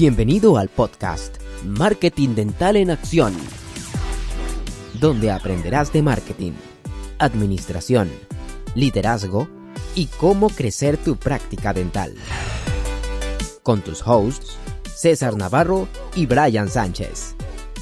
Bienvenido 0.00 0.56
al 0.56 0.70
podcast 0.70 1.36
Marketing 1.62 2.30
Dental 2.30 2.76
en 2.76 2.90
Acción, 2.90 3.34
donde 4.98 5.30
aprenderás 5.30 5.92
de 5.92 6.00
marketing, 6.00 6.52
administración, 7.18 8.08
liderazgo 8.74 9.46
y 9.94 10.06
cómo 10.06 10.48
crecer 10.48 10.96
tu 10.96 11.16
práctica 11.16 11.74
dental. 11.74 12.14
Con 13.62 13.82
tus 13.82 14.00
hosts, 14.06 14.56
César 14.84 15.36
Navarro 15.36 15.86
y 16.16 16.24
Brian 16.24 16.70
Sánchez. 16.70 17.34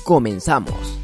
Comenzamos. 0.02 0.97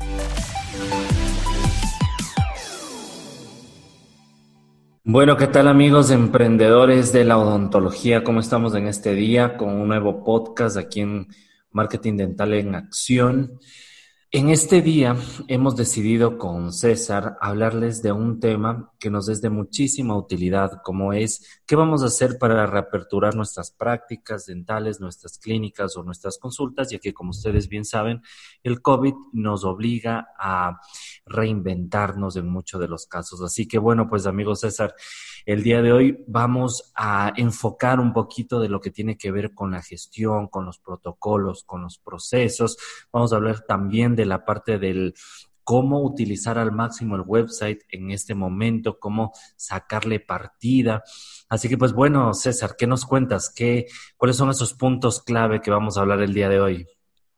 Bueno, 5.07 5.37
¿qué 5.37 5.47
tal 5.47 5.69
amigos 5.69 6.11
emprendedores 6.11 7.13
de 7.13 7.27
la 7.27 7.37
odontología? 7.37 8.25
¿Cómo 8.25 8.41
estamos 8.41 8.75
en 8.75 8.87
este 8.89 9.13
día 9.15 9.59
con 9.59 9.69
un 9.69 9.89
nuevo 9.89 10.25
podcast 10.25 10.79
aquí 10.79 11.01
en 11.01 11.29
Marketing 11.73 12.17
Dental 12.17 12.55
en 12.55 12.75
Acción? 12.75 13.61
En 14.31 14.49
este 14.49 14.83
día 14.83 15.17
hemos 15.47 15.77
decidido 15.77 16.39
con 16.39 16.73
César 16.73 17.37
hablarles 17.41 18.03
de 18.03 18.11
un 18.11 18.41
tema 18.41 18.93
que 18.99 19.09
nos 19.09 19.29
es 19.29 19.41
de 19.41 19.51
muchísima 19.51 20.17
utilidad, 20.17 20.81
como 20.83 21.13
es 21.13 21.63
qué 21.67 21.77
vamos 21.77 22.03
a 22.03 22.07
hacer 22.07 22.39
para 22.39 22.67
reaperturar 22.67 23.37
nuestras 23.37 23.71
prácticas 23.71 24.47
dentales, 24.47 25.01
nuestras 25.01 25.39
clínicas 25.39 25.97
o 25.97 26.03
nuestras 26.03 26.39
consultas, 26.39 26.91
ya 26.91 26.99
que 26.99 27.15
como 27.15 27.31
ustedes 27.31 27.69
bien 27.69 27.85
saben, 27.85 28.23
el 28.65 28.83
COVID 28.83 29.15
nos 29.33 29.65
obliga 29.65 30.29
a 30.37 30.81
reinventarnos 31.27 32.37
en 32.37 32.49
muchos 32.49 32.81
de 32.81 32.89
los 32.89 33.07
casos. 33.07 33.41
Así 33.41 33.69
que 33.69 33.79
bueno, 33.79 34.09
pues 34.09 34.27
amigos 34.27 34.61
César, 34.61 34.95
el 35.47 35.63
día 35.63 35.81
de 35.81 35.93
hoy 35.93 36.25
vamos 36.27 36.91
a 36.97 37.33
enfocar 37.37 38.01
un 38.01 38.13
poquito 38.13 38.59
de 38.59 38.69
lo 38.69 38.81
que 38.81 38.91
tiene 38.91 39.17
que 39.17 39.31
ver 39.31 39.55
con 39.55 39.71
la 39.71 39.83
gestión, 39.83 40.49
con 40.49 40.65
los 40.65 40.79
protocolos, 40.79 41.63
con 41.65 41.83
los 41.83 41.99
procesos. 41.99 42.79
Vamos 43.13 43.33
a 43.33 43.37
hablar 43.37 43.61
también 43.67 44.17
de 44.17 44.24
la 44.27 44.45
parte 44.45 44.79
del 44.79 45.15
cómo 45.65 46.03
utilizar 46.03 46.59
al 46.59 46.73
máximo 46.73 47.17
el 47.17 47.23
website 47.27 47.83
en 47.89 48.11
este 48.11 48.35
momento, 48.35 48.99
cómo 48.99 49.33
sacarle 49.57 50.21
partida. 50.21 51.03
Así 51.49 51.69
que 51.69 51.79
pues 51.79 51.93
bueno, 51.93 52.35
César, 52.35 52.77
¿qué 52.79 52.87
nos 52.87 53.07
cuentas? 53.07 53.53
¿Qué, 53.55 53.87
¿Cuáles 54.17 54.37
son 54.37 54.51
esos 54.51 54.75
puntos 54.75 55.23
clave 55.23 55.61
que 55.61 55.71
vamos 55.71 55.97
a 55.97 56.03
hablar 56.03 56.21
el 56.21 56.35
día 56.35 56.49
de 56.49 56.61
hoy? 56.61 56.87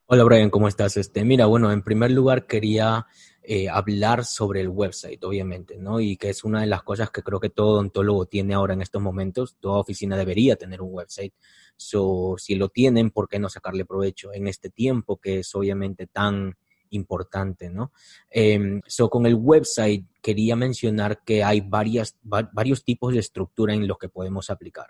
Hola 0.06 0.24
Brian, 0.24 0.50
¿cómo 0.50 0.68
estás? 0.68 0.96
Este, 0.96 1.24
mira, 1.24 1.46
bueno, 1.46 1.72
en 1.72 1.82
primer 1.82 2.12
lugar 2.12 2.46
quería 2.46 3.06
eh, 3.42 3.68
hablar 3.68 4.24
sobre 4.24 4.60
el 4.60 4.68
website, 4.68 5.22
obviamente, 5.24 5.78
¿no? 5.78 6.00
Y 6.00 6.16
que 6.16 6.30
es 6.30 6.44
una 6.44 6.60
de 6.60 6.68
las 6.68 6.82
cosas 6.84 7.10
que 7.10 7.22
creo 7.22 7.40
que 7.40 7.50
todo 7.50 7.74
odontólogo 7.74 8.26
tiene 8.26 8.54
ahora 8.54 8.74
en 8.74 8.82
estos 8.82 9.02
momentos. 9.02 9.56
Toda 9.58 9.80
oficina 9.80 10.16
debería 10.16 10.54
tener 10.54 10.80
un 10.80 10.92
website. 10.92 11.34
So, 11.76 12.36
si 12.38 12.54
lo 12.54 12.68
tienen, 12.68 13.10
¿por 13.10 13.28
qué 13.28 13.38
no 13.40 13.48
sacarle 13.48 13.84
provecho 13.84 14.32
en 14.32 14.46
este 14.46 14.70
tiempo 14.70 15.16
que 15.16 15.40
es 15.40 15.54
obviamente 15.56 16.06
tan 16.06 16.56
importante, 16.96 17.70
¿no? 17.70 17.92
Eh, 18.30 18.80
so, 18.86 19.08
con 19.08 19.26
el 19.26 19.34
website 19.34 20.04
quería 20.20 20.56
mencionar 20.56 21.22
que 21.24 21.44
hay 21.44 21.60
varias, 21.60 22.16
varios 22.22 22.84
tipos 22.84 23.12
de 23.12 23.20
estructura 23.20 23.74
en 23.74 23.86
los 23.86 23.98
que 23.98 24.08
podemos 24.08 24.50
aplicar. 24.50 24.88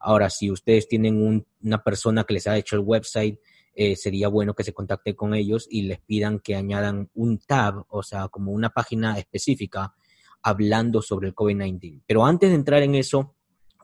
Ahora, 0.00 0.30
si 0.30 0.50
ustedes 0.50 0.88
tienen 0.88 1.46
una 1.62 1.82
persona 1.82 2.24
que 2.24 2.34
les 2.34 2.46
ha 2.46 2.56
hecho 2.56 2.76
el 2.76 2.82
website, 2.82 3.38
eh, 3.74 3.94
sería 3.96 4.28
bueno 4.28 4.54
que 4.54 4.64
se 4.64 4.72
contacte 4.72 5.14
con 5.14 5.34
ellos 5.34 5.66
y 5.70 5.82
les 5.82 6.00
pidan 6.00 6.40
que 6.40 6.56
añadan 6.56 7.10
un 7.14 7.38
tab, 7.38 7.84
o 7.88 8.02
sea, 8.02 8.28
como 8.28 8.52
una 8.52 8.70
página 8.70 9.18
específica 9.18 9.94
hablando 10.42 11.02
sobre 11.02 11.28
el 11.28 11.34
COVID-19. 11.34 12.02
Pero 12.06 12.24
antes 12.24 12.48
de 12.50 12.56
entrar 12.56 12.82
en 12.82 12.94
eso, 12.94 13.36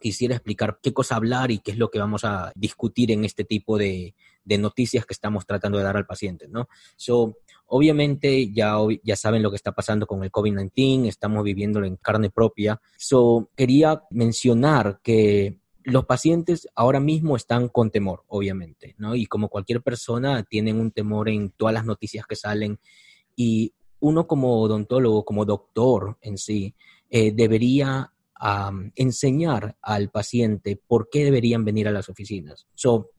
quisiera 0.05 0.35
explicar 0.35 0.81
qué 0.83 0.93
cosa 0.93 1.17
hablar 1.17 1.51
y 1.51 1.61
qué 1.61 1.71
es 1.71 1.79
lo 1.79 1.89
que 1.91 1.99
vamos 1.99 2.27
a 2.27 2.53
discutir 2.55 3.11
en 3.11 3.25
este 3.25 3.43
tipo 3.43 3.79
de, 3.79 4.15
noticias 4.45 5.07
que 5.07 5.15
estamos 5.15 5.47
tratando 5.47 5.79
de 5.79 5.85
dar 5.85 5.97
al 5.97 6.05
paciente, 6.05 6.47
¿no? 6.47 6.69
So, 6.95 7.39
obviamente 7.65 8.53
ya, 8.53 8.77
ya 9.03 9.17
saben 9.17 9.43
lo 9.43 9.49
que 9.49 9.57
está 9.57 9.73
pasando 9.73 10.07
con 10.07 10.23
el 10.23 10.31
COVID-19, 10.31 11.09
estamos 11.09 11.43
viviéndolo 11.43 11.87
en 11.87 11.97
carne 11.97 12.29
propia. 12.29 12.83
So, 12.99 13.49
quería 13.57 14.03
mencionar 14.11 15.01
que 15.03 15.61
los 15.85 16.05
pacientes 16.05 16.69
ahora 16.75 17.01
mismo 17.01 17.35
están 17.35 17.69
con 17.69 17.91
temor, 17.91 18.25
obviamente, 18.29 18.95
¿no? 18.99 19.15
Y 19.15 19.25
como 19.25 19.49
cualquier 19.49 19.81
persona, 19.81 20.43
tienen 20.43 20.81
un 20.81 20.91
temor 20.91 21.31
en 21.31 21.49
todas 21.49 21.73
las 21.73 21.87
noticias 21.87 22.27
que 22.27 22.37
salen. 22.37 22.79
Y 23.35 23.73
uno 24.01 24.27
como 24.27 24.61
odontólogo, 24.61 25.25
como 25.25 25.47
doctor 25.47 26.19
en 26.21 26.37
sí, 26.37 26.75
eh, 27.09 27.33
debería 27.33 28.14
enseñar 28.97 29.77
al 29.81 30.11
paciente 30.11 30.81
por 30.87 31.09
qué 31.11 31.25
deberían 31.25 31.65
venir 31.65 31.89
a 31.89 31.93
las 31.93 32.09
oficinas. 32.09 32.67
So, 32.75 33.11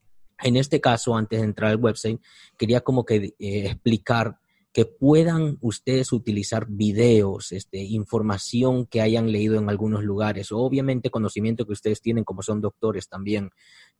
en 0.42 0.56
este 0.56 0.80
caso, 0.80 1.16
antes 1.16 1.40
de 1.40 1.46
entrar 1.46 1.70
al 1.70 1.82
website, 1.82 2.20
quería 2.58 2.82
como 2.82 3.04
que 3.04 3.34
eh, 3.38 3.66
explicar 3.66 4.38
que 4.76 4.84
puedan 4.84 5.56
ustedes 5.62 6.12
utilizar 6.12 6.66
videos, 6.68 7.50
este, 7.52 7.78
información 7.78 8.84
que 8.84 9.00
hayan 9.00 9.32
leído 9.32 9.56
en 9.56 9.70
algunos 9.70 10.04
lugares, 10.04 10.52
obviamente 10.52 11.08
conocimiento 11.08 11.64
que 11.64 11.72
ustedes 11.72 12.02
tienen 12.02 12.24
como 12.24 12.42
son 12.42 12.60
doctores 12.60 13.08
también, 13.08 13.52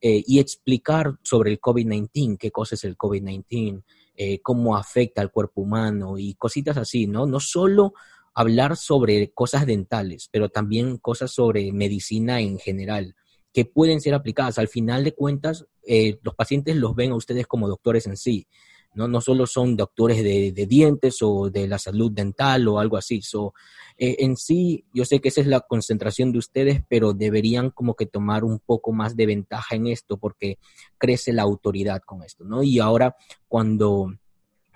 eh, 0.03 0.23
y 0.27 0.39
explicar 0.39 1.17
sobre 1.23 1.51
el 1.51 1.61
COVID-19, 1.61 2.37
qué 2.37 2.51
cosa 2.51 2.75
es 2.75 2.85
el 2.85 2.99
COVID-19, 2.99 3.85
eh, 4.17 4.43
cómo 4.43 4.77
afecta 4.77 5.23
al 5.23 5.33
cuerpo 5.33 5.63
humano 5.63 6.19
y 6.19 6.35
cositas 6.35 6.77
así, 6.77 7.07
¿no? 7.07 7.25
No 7.25 7.41
solo 7.41 7.95
hablar 8.37 8.77
sobre 8.77 9.33
cosas 9.33 9.65
dentales, 9.65 10.29
pero 10.31 10.51
también 10.51 10.99
cosas 10.99 11.33
sobre 11.33 11.73
medicina 11.73 12.41
en 12.41 12.59
general 12.59 13.17
que 13.51 13.65
pueden 13.65 14.03
ser 14.03 14.13
aplicadas. 14.13 14.59
Al 14.59 14.69
final 14.69 15.05
de 15.05 15.15
cuentas, 15.15 15.67
eh, 15.89 16.19
los 16.23 16.35
pacientes 16.35 16.77
los 16.77 16.95
ven 16.95 17.13
a 17.13 17.17
ustedes 17.17 17.47
como 17.47 17.67
doctores 17.67 18.07
en 18.07 18.19
sí. 18.19 18.47
¿no? 18.93 19.09
No 19.09 19.23
solo 19.23 19.47
son 19.47 19.75
doctores 19.75 20.23
de, 20.23 20.67
dientes 20.67 21.23
o 21.23 21.49
de 21.49 21.67
la 21.67 21.79
salud 21.79 22.13
dental 22.13 22.69
o 22.69 22.79
algo 22.79 22.99
así. 22.99 23.23
So, 23.23 23.55
eh, 23.97 24.17
en 24.19 24.37
sí, 24.37 24.85
yo 24.93 25.07
sé 25.07 25.21
que 25.21 25.29
esa 25.29 25.41
es 25.41 25.47
la 25.47 25.61
concentración 25.61 26.31
de 26.31 26.39
ustedes, 26.39 26.83
pero 26.91 27.15
deberían 27.15 27.71
como 27.71 27.95
que 27.95 28.05
tomar 28.05 28.45
un 28.45 28.59
poco 28.59 28.93
más 28.93 29.17
de 29.17 29.25
ventaja 29.25 29.77
en 29.77 29.87
esto 29.87 30.19
porque 30.19 30.59
crece 30.99 31.33
la 31.33 31.43
autoridad 31.43 32.03
con 32.05 32.23
esto, 32.23 32.45
¿no? 32.45 32.63
Y 32.63 32.81
ahora 32.81 33.17
cuando... 33.49 34.13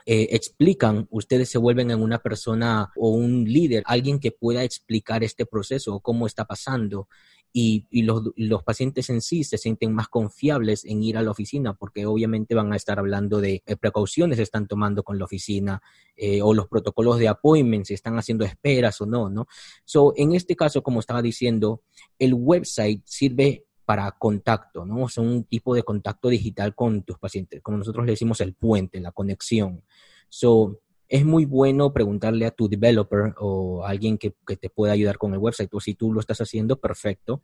Eh, 0.07 0.29
explican, 0.31 1.07
ustedes 1.11 1.49
se 1.51 1.59
vuelven 1.59 1.91
en 1.91 2.03
una 2.03 2.19
persona 2.19 2.91
o 2.97 3.11
un 3.11 3.45
líder, 3.45 3.83
alguien 3.87 4.19
que 4.19 4.33
pueda 4.33 4.65
explicar 4.65 5.23
este 5.25 5.47
proceso 5.47 5.95
o 5.95 6.01
cómo 6.01 6.27
está 6.27 6.45
pasando 6.45 7.09
y, 7.53 8.03
los, 8.03 8.63
pacientes 8.63 9.11
en 9.11 9.21
sí 9.21 9.45
se 9.45 9.59
sienten 9.59 9.93
más 9.93 10.09
confiables 10.09 10.85
en 10.85 11.03
ir 11.03 11.17
a 11.17 11.23
la 11.23 11.33
oficina 11.33 11.75
porque 11.75 12.07
obviamente 12.07 12.55
van 12.55 12.73
a 12.73 12.77
estar 12.77 12.99
hablando 12.99 13.41
de 13.41 13.63
eh, 13.67 13.77
precauciones 13.77 14.37
que 14.37 14.45
están 14.45 14.69
tomando 14.69 15.03
con 15.03 15.19
la 15.19 15.25
oficina 15.25 15.83
eh, 16.17 16.43
o 16.43 16.55
los 16.55 16.69
protocolos 16.69 17.19
de 17.19 17.29
appointment, 17.29 17.87
si 17.87 17.95
están 17.95 18.17
haciendo 18.19 18.45
esperas 18.45 19.01
o 19.01 19.07
no, 19.07 19.29
¿no? 19.29 19.47
So, 19.85 20.13
en 20.17 20.35
este 20.35 20.55
caso, 20.55 20.83
como 20.83 21.01
estaba 21.01 21.23
diciendo, 21.23 21.83
el 22.19 22.35
website 22.35 23.03
sirve 23.05 23.65
para 23.91 24.13
contacto, 24.13 24.87
¿no? 24.87 25.03
O 25.03 25.21
un 25.21 25.43
tipo 25.43 25.75
de 25.75 25.83
contacto 25.83 26.29
digital 26.29 26.77
con 26.77 27.03
tus 27.03 27.19
pacientes, 27.19 27.61
como 27.61 27.79
nosotros 27.79 28.07
le 28.07 28.13
decimos 28.13 28.41
el 28.41 28.55
puente, 28.55 29.01
la 29.01 29.11
conexión. 29.11 29.83
So, 30.29 30.79
es 31.09 31.25
muy 31.25 31.45
bueno 31.45 31.93
preguntarle 31.93 32.47
a 32.47 32.53
tu 32.53 32.69
developer 32.69 33.35
o 33.41 33.85
alguien 33.85 34.17
que, 34.17 34.31
te 34.31 34.71
pueda 34.71 34.93
ayudar 34.93 35.19
con 35.19 35.33
el 35.33 35.41
website, 35.41 35.75
o 35.75 35.81
si 35.81 35.95
tú 35.95 36.13
lo 36.13 36.21
estás 36.21 36.41
haciendo, 36.41 36.81
perfecto. 36.81 37.43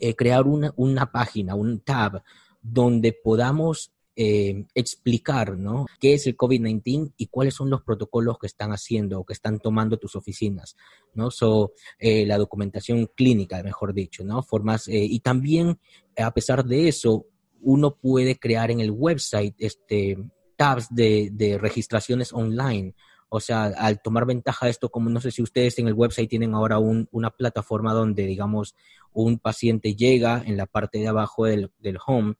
Eh, 0.00 0.16
crear 0.16 0.46
una, 0.46 0.72
una, 0.76 1.12
página, 1.12 1.54
un 1.54 1.80
tab, 1.80 2.22
donde 2.62 3.12
podamos 3.12 3.92
eh, 4.16 4.66
explicar 4.74 5.58
¿no? 5.58 5.86
qué 6.00 6.14
es 6.14 6.26
el 6.26 6.36
COVID-19 6.36 7.12
y 7.16 7.26
cuáles 7.26 7.54
son 7.54 7.70
los 7.70 7.82
protocolos 7.82 8.38
que 8.38 8.46
están 8.46 8.72
haciendo 8.72 9.20
o 9.20 9.24
que 9.24 9.32
están 9.32 9.58
tomando 9.58 9.96
tus 9.96 10.16
oficinas, 10.16 10.76
¿no? 11.14 11.30
So, 11.30 11.72
eh, 11.98 12.26
la 12.26 12.38
documentación 12.38 13.10
clínica, 13.14 13.62
mejor 13.62 13.92
dicho, 13.92 14.24
¿no? 14.24 14.42
Formas, 14.42 14.88
y 14.88 15.18
también, 15.20 15.78
a 16.16 16.32
pesar 16.32 16.64
de 16.64 16.88
eso, 16.88 17.26
uno 17.64 17.96
puede 17.96 18.38
crear 18.38 18.70
en 18.70 18.80
el 18.80 18.90
website 18.90 19.54
este, 19.58 20.16
tabs 20.56 20.88
de, 20.90 21.58
registraciones 21.60 22.32
online. 22.32 22.94
O 23.28 23.40
sea, 23.40 23.64
al 23.64 24.00
tomar 24.00 24.26
ventaja 24.26 24.66
de 24.66 24.70
esto, 24.70 24.90
como 24.90 25.10
no 25.10 25.20
sé 25.20 25.32
si 25.32 25.42
ustedes 25.42 25.78
en 25.78 25.88
el 25.88 25.94
website 25.94 26.30
tienen 26.30 26.54
ahora 26.54 26.78
una 26.78 27.30
plataforma 27.30 27.92
donde, 27.92 28.26
digamos, 28.26 28.76
un 29.12 29.38
paciente 29.38 29.96
llega 29.96 30.42
en 30.44 30.56
la 30.56 30.66
parte 30.66 30.98
de 30.98 31.08
abajo 31.08 31.46
del, 31.46 31.70
home 32.06 32.34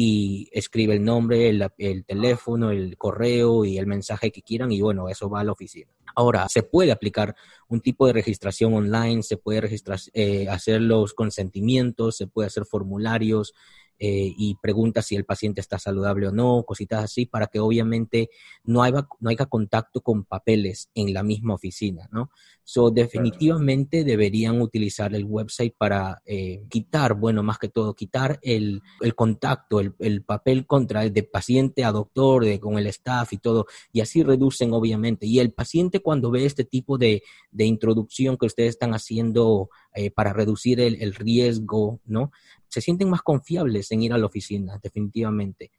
y 0.00 0.48
escribe 0.52 0.94
el 0.94 1.02
nombre, 1.02 1.48
el, 1.48 2.04
teléfono, 2.04 2.70
el 2.70 2.96
correo 2.96 3.64
y 3.64 3.78
el 3.78 3.88
mensaje 3.88 4.30
que 4.30 4.42
quieran 4.42 4.70
y 4.70 4.80
bueno, 4.80 5.08
eso 5.08 5.28
va 5.28 5.40
a 5.40 5.44
la 5.44 5.50
oficina. 5.50 5.90
Ahora, 6.14 6.48
se 6.48 6.62
puede 6.62 6.92
aplicar 6.92 7.34
un 7.66 7.80
tipo 7.80 8.06
de 8.06 8.12
registración 8.12 8.74
online, 8.74 9.24
se 9.24 9.38
puede 9.38 9.60
registrar, 9.60 9.98
eh, 10.12 10.48
hacer 10.48 10.82
los 10.82 11.14
consentimientos, 11.14 12.16
se 12.16 12.28
puede 12.28 12.46
hacer 12.46 12.64
formularios, 12.64 13.54
eh, 13.98 14.32
y 14.36 14.56
pregunta 14.62 15.02
si 15.02 15.16
el 15.16 15.24
paciente 15.24 15.60
está 15.60 15.78
saludable 15.78 16.28
o 16.28 16.32
no, 16.32 16.62
cositas 16.64 17.04
así, 17.04 17.26
para 17.26 17.48
que 17.48 17.58
obviamente 17.58 18.30
no 18.64 18.82
haya, 18.82 19.08
no 19.20 19.30
haya 19.30 19.46
contacto 19.46 20.00
con 20.00 20.24
papeles 20.24 20.88
en 20.94 21.12
la 21.12 21.22
misma 21.22 21.54
oficina, 21.54 22.08
¿no? 22.12 22.30
So, 22.70 22.90
definitivamente 22.90 24.04
deberían 24.04 24.60
utilizar 24.60 25.14
el 25.14 25.24
website 25.24 25.74
para 25.78 26.20
eh, 26.26 26.64
quitar, 26.68 27.14
bueno, 27.14 27.42
más 27.42 27.58
que 27.58 27.70
todo, 27.70 27.94
quitar 27.94 28.38
el, 28.42 28.82
el 29.00 29.14
contacto, 29.14 29.80
el, 29.80 29.94
el, 30.00 30.22
papel 30.22 30.66
contra 30.66 31.02
el 31.02 31.14
de 31.14 31.22
paciente 31.22 31.82
a 31.82 31.92
doctor, 31.92 32.44
de, 32.44 32.60
con 32.60 32.78
el 32.78 32.86
staff 32.88 33.32
y 33.32 33.38
todo, 33.38 33.66
y 33.90 34.02
así 34.02 34.22
reducen, 34.22 34.74
obviamente. 34.74 35.26
Y 35.26 35.38
el 35.40 35.54
paciente 35.54 36.00
cuando 36.00 36.30
ve 36.30 36.44
este 36.44 36.64
tipo 36.64 36.98
de, 36.98 37.22
de 37.50 37.64
introducción 37.64 38.36
que 38.36 38.44
ustedes 38.44 38.70
están 38.70 38.92
haciendo 38.92 39.70
eh, 39.94 40.10
para 40.10 40.34
reducir 40.34 40.78
el, 40.80 41.00
el 41.00 41.14
riesgo, 41.14 42.00
¿no? 42.04 42.32
Se 42.68 42.80
sienten 42.80 43.10
más 43.10 43.22
confiables 43.22 43.90
en 43.92 44.02
ir 44.02 44.12
a 44.12 44.18
la 44.18 44.26
oficina, 44.26 44.78
definitivamente. 44.82 45.70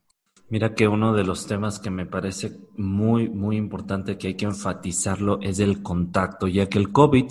Mira 0.49 0.73
que 0.73 0.87
uno 0.87 1.13
de 1.13 1.23
los 1.23 1.45
temas 1.45 1.79
que 1.79 1.91
me 1.91 2.07
parece 2.07 2.57
muy, 2.75 3.29
muy 3.29 3.55
importante 3.55 4.17
que 4.17 4.29
hay 4.29 4.33
que 4.35 4.45
enfatizarlo 4.45 5.39
es 5.41 5.59
el 5.59 5.83
contacto, 5.83 6.47
ya 6.47 6.67
que 6.67 6.79
el 6.79 6.91
COVID 6.91 7.27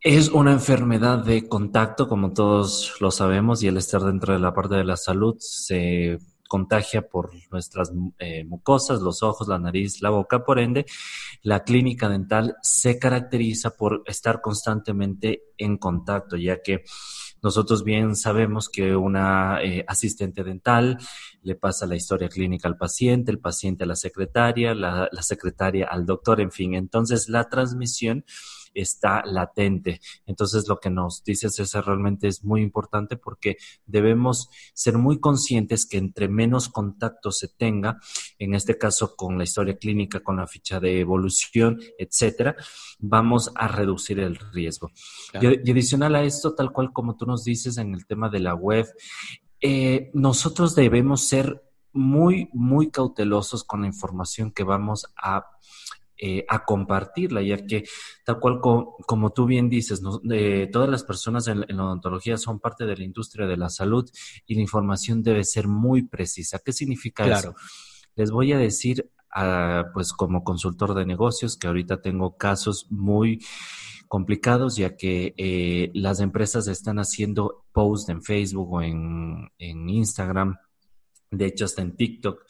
es 0.00 0.28
una 0.28 0.52
enfermedad 0.52 1.24
de 1.24 1.48
contacto, 1.48 2.08
como 2.08 2.32
todos 2.32 2.94
lo 3.00 3.10
sabemos, 3.10 3.62
y 3.62 3.66
el 3.66 3.76
estar 3.76 4.00
dentro 4.02 4.32
de 4.32 4.38
la 4.38 4.54
parte 4.54 4.76
de 4.76 4.84
la 4.84 4.96
salud 4.96 5.36
se 5.38 6.18
contagia 6.48 7.02
por 7.02 7.30
nuestras 7.52 7.92
eh, 8.18 8.44
mucosas, 8.44 9.02
los 9.02 9.22
ojos, 9.22 9.48
la 9.48 9.58
nariz, 9.58 10.00
la 10.00 10.10
boca. 10.10 10.44
Por 10.44 10.58
ende, 10.58 10.86
la 11.42 11.62
clínica 11.62 12.08
dental 12.08 12.56
se 12.62 12.98
caracteriza 12.98 13.76
por 13.76 14.02
estar 14.06 14.40
constantemente 14.40 15.42
en 15.58 15.76
contacto, 15.76 16.36
ya 16.36 16.62
que 16.62 16.84
nosotros 17.42 17.84
bien 17.84 18.16
sabemos 18.16 18.68
que 18.68 18.96
una 18.96 19.62
eh, 19.62 19.84
asistente 19.86 20.42
dental 20.42 20.98
le 21.42 21.54
pasa 21.54 21.86
la 21.86 21.96
historia 21.96 22.28
clínica 22.28 22.68
al 22.68 22.76
paciente, 22.76 23.30
el 23.30 23.38
paciente 23.38 23.84
a 23.84 23.86
la 23.86 23.96
secretaria, 23.96 24.74
la, 24.74 25.08
la 25.10 25.22
secretaria 25.22 25.86
al 25.90 26.04
doctor, 26.04 26.40
en 26.40 26.50
fin. 26.50 26.74
Entonces, 26.74 27.28
la 27.28 27.48
transmisión 27.48 28.24
está 28.80 29.24
latente. 29.24 30.00
Entonces, 30.26 30.68
lo 30.68 30.78
que 30.78 30.90
nos 30.90 31.24
dice 31.24 31.50
César 31.50 31.86
realmente 31.86 32.28
es 32.28 32.44
muy 32.44 32.62
importante 32.62 33.16
porque 33.16 33.56
debemos 33.86 34.48
ser 34.74 34.98
muy 34.98 35.20
conscientes 35.20 35.86
que 35.86 35.98
entre 35.98 36.28
menos 36.28 36.68
contacto 36.68 37.32
se 37.32 37.48
tenga, 37.48 37.98
en 38.38 38.54
este 38.54 38.78
caso 38.78 39.16
con 39.16 39.38
la 39.38 39.44
historia 39.44 39.76
clínica, 39.76 40.20
con 40.20 40.36
la 40.36 40.46
ficha 40.46 40.80
de 40.80 41.00
evolución, 41.00 41.80
etcétera, 41.98 42.56
vamos 42.98 43.50
a 43.54 43.68
reducir 43.68 44.20
el 44.20 44.36
riesgo. 44.36 44.90
Y, 45.40 45.70
adicional 45.70 46.14
a 46.14 46.22
esto, 46.22 46.54
tal 46.54 46.72
cual 46.72 46.92
como 46.92 47.16
tú 47.16 47.26
nos 47.26 47.44
dices 47.44 47.78
en 47.78 47.94
el 47.94 48.06
tema 48.06 48.28
de 48.28 48.40
la 48.40 48.54
web, 48.54 48.86
eh, 49.60 50.10
nosotros 50.14 50.74
debemos 50.74 51.26
ser 51.26 51.62
muy, 51.92 52.48
muy 52.52 52.90
cautelosos 52.90 53.64
con 53.64 53.80
la 53.80 53.86
información 53.86 54.52
que 54.52 54.62
vamos 54.62 55.06
a 55.16 55.46
eh, 56.18 56.44
a 56.48 56.64
compartirla, 56.64 57.42
ya 57.42 57.64
que 57.64 57.84
tal 58.24 58.40
cual 58.40 58.60
como 58.60 59.30
tú 59.30 59.46
bien 59.46 59.68
dices, 59.68 60.02
todas 60.72 60.88
las 60.88 61.04
personas 61.04 61.46
en, 61.48 61.60
la 61.60 61.84
odontología 61.84 62.36
son 62.36 62.60
parte 62.60 62.86
de 62.86 62.96
la 62.96 63.04
industria 63.04 63.46
de 63.46 63.56
la 63.56 63.68
salud 63.68 64.08
y 64.46 64.54
la 64.54 64.60
información 64.60 65.22
debe 65.22 65.44
ser 65.44 65.68
muy 65.68 66.02
precisa. 66.02 66.58
¿Qué 66.64 66.72
significa 66.72 67.26
eso? 67.26 67.54
Les 68.16 68.30
voy 68.30 68.52
a 68.52 68.58
decir, 68.58 69.10
pues 69.94 70.12
como 70.12 70.42
consultor 70.42 70.94
de 70.94 71.06
negocios, 71.06 71.56
que 71.56 71.68
ahorita 71.68 72.00
tengo 72.00 72.36
casos 72.36 72.86
muy 72.90 73.40
complicados 74.08 74.76
ya 74.76 74.96
que 74.96 75.34
eh, 75.36 75.90
las 75.94 76.20
empresas 76.20 76.66
están 76.66 76.98
haciendo 76.98 77.66
posts 77.72 78.08
en 78.08 78.22
Facebook 78.22 78.72
o 78.72 78.82
en, 78.82 79.50
en 79.58 79.88
Instagram, 79.88 80.56
de 81.30 81.46
hecho 81.46 81.66
hasta 81.66 81.82
en 81.82 81.94
TikTok, 81.94 82.44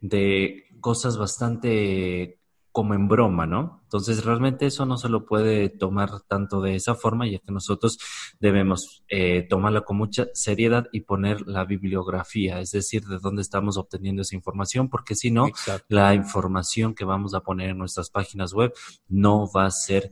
de 0.00 0.64
cosas 0.80 1.16
bastante 1.16 2.40
como 2.74 2.94
en 2.94 3.06
broma, 3.06 3.46
¿no? 3.46 3.82
Entonces 3.84 4.24
realmente 4.24 4.66
eso 4.66 4.84
no 4.84 4.98
se 4.98 5.08
lo 5.08 5.26
puede 5.26 5.68
tomar 5.68 6.22
tanto 6.22 6.60
de 6.60 6.74
esa 6.74 6.96
forma, 6.96 7.24
ya 7.24 7.38
que 7.38 7.52
nosotros 7.52 8.00
debemos 8.40 9.04
eh, 9.06 9.46
tomarla 9.48 9.82
con 9.82 9.96
mucha 9.96 10.26
seriedad 10.34 10.88
y 10.90 11.02
poner 11.02 11.46
la 11.46 11.64
bibliografía, 11.64 12.58
es 12.58 12.72
decir, 12.72 13.04
de 13.04 13.20
dónde 13.20 13.42
estamos 13.42 13.76
obteniendo 13.76 14.22
esa 14.22 14.34
información, 14.34 14.88
porque 14.88 15.14
si 15.14 15.30
no, 15.30 15.46
la 15.86 16.14
información 16.14 16.96
que 16.96 17.04
vamos 17.04 17.34
a 17.34 17.42
poner 17.42 17.70
en 17.70 17.78
nuestras 17.78 18.10
páginas 18.10 18.52
web 18.52 18.72
no 19.06 19.48
va 19.48 19.66
a 19.66 19.70
ser 19.70 20.10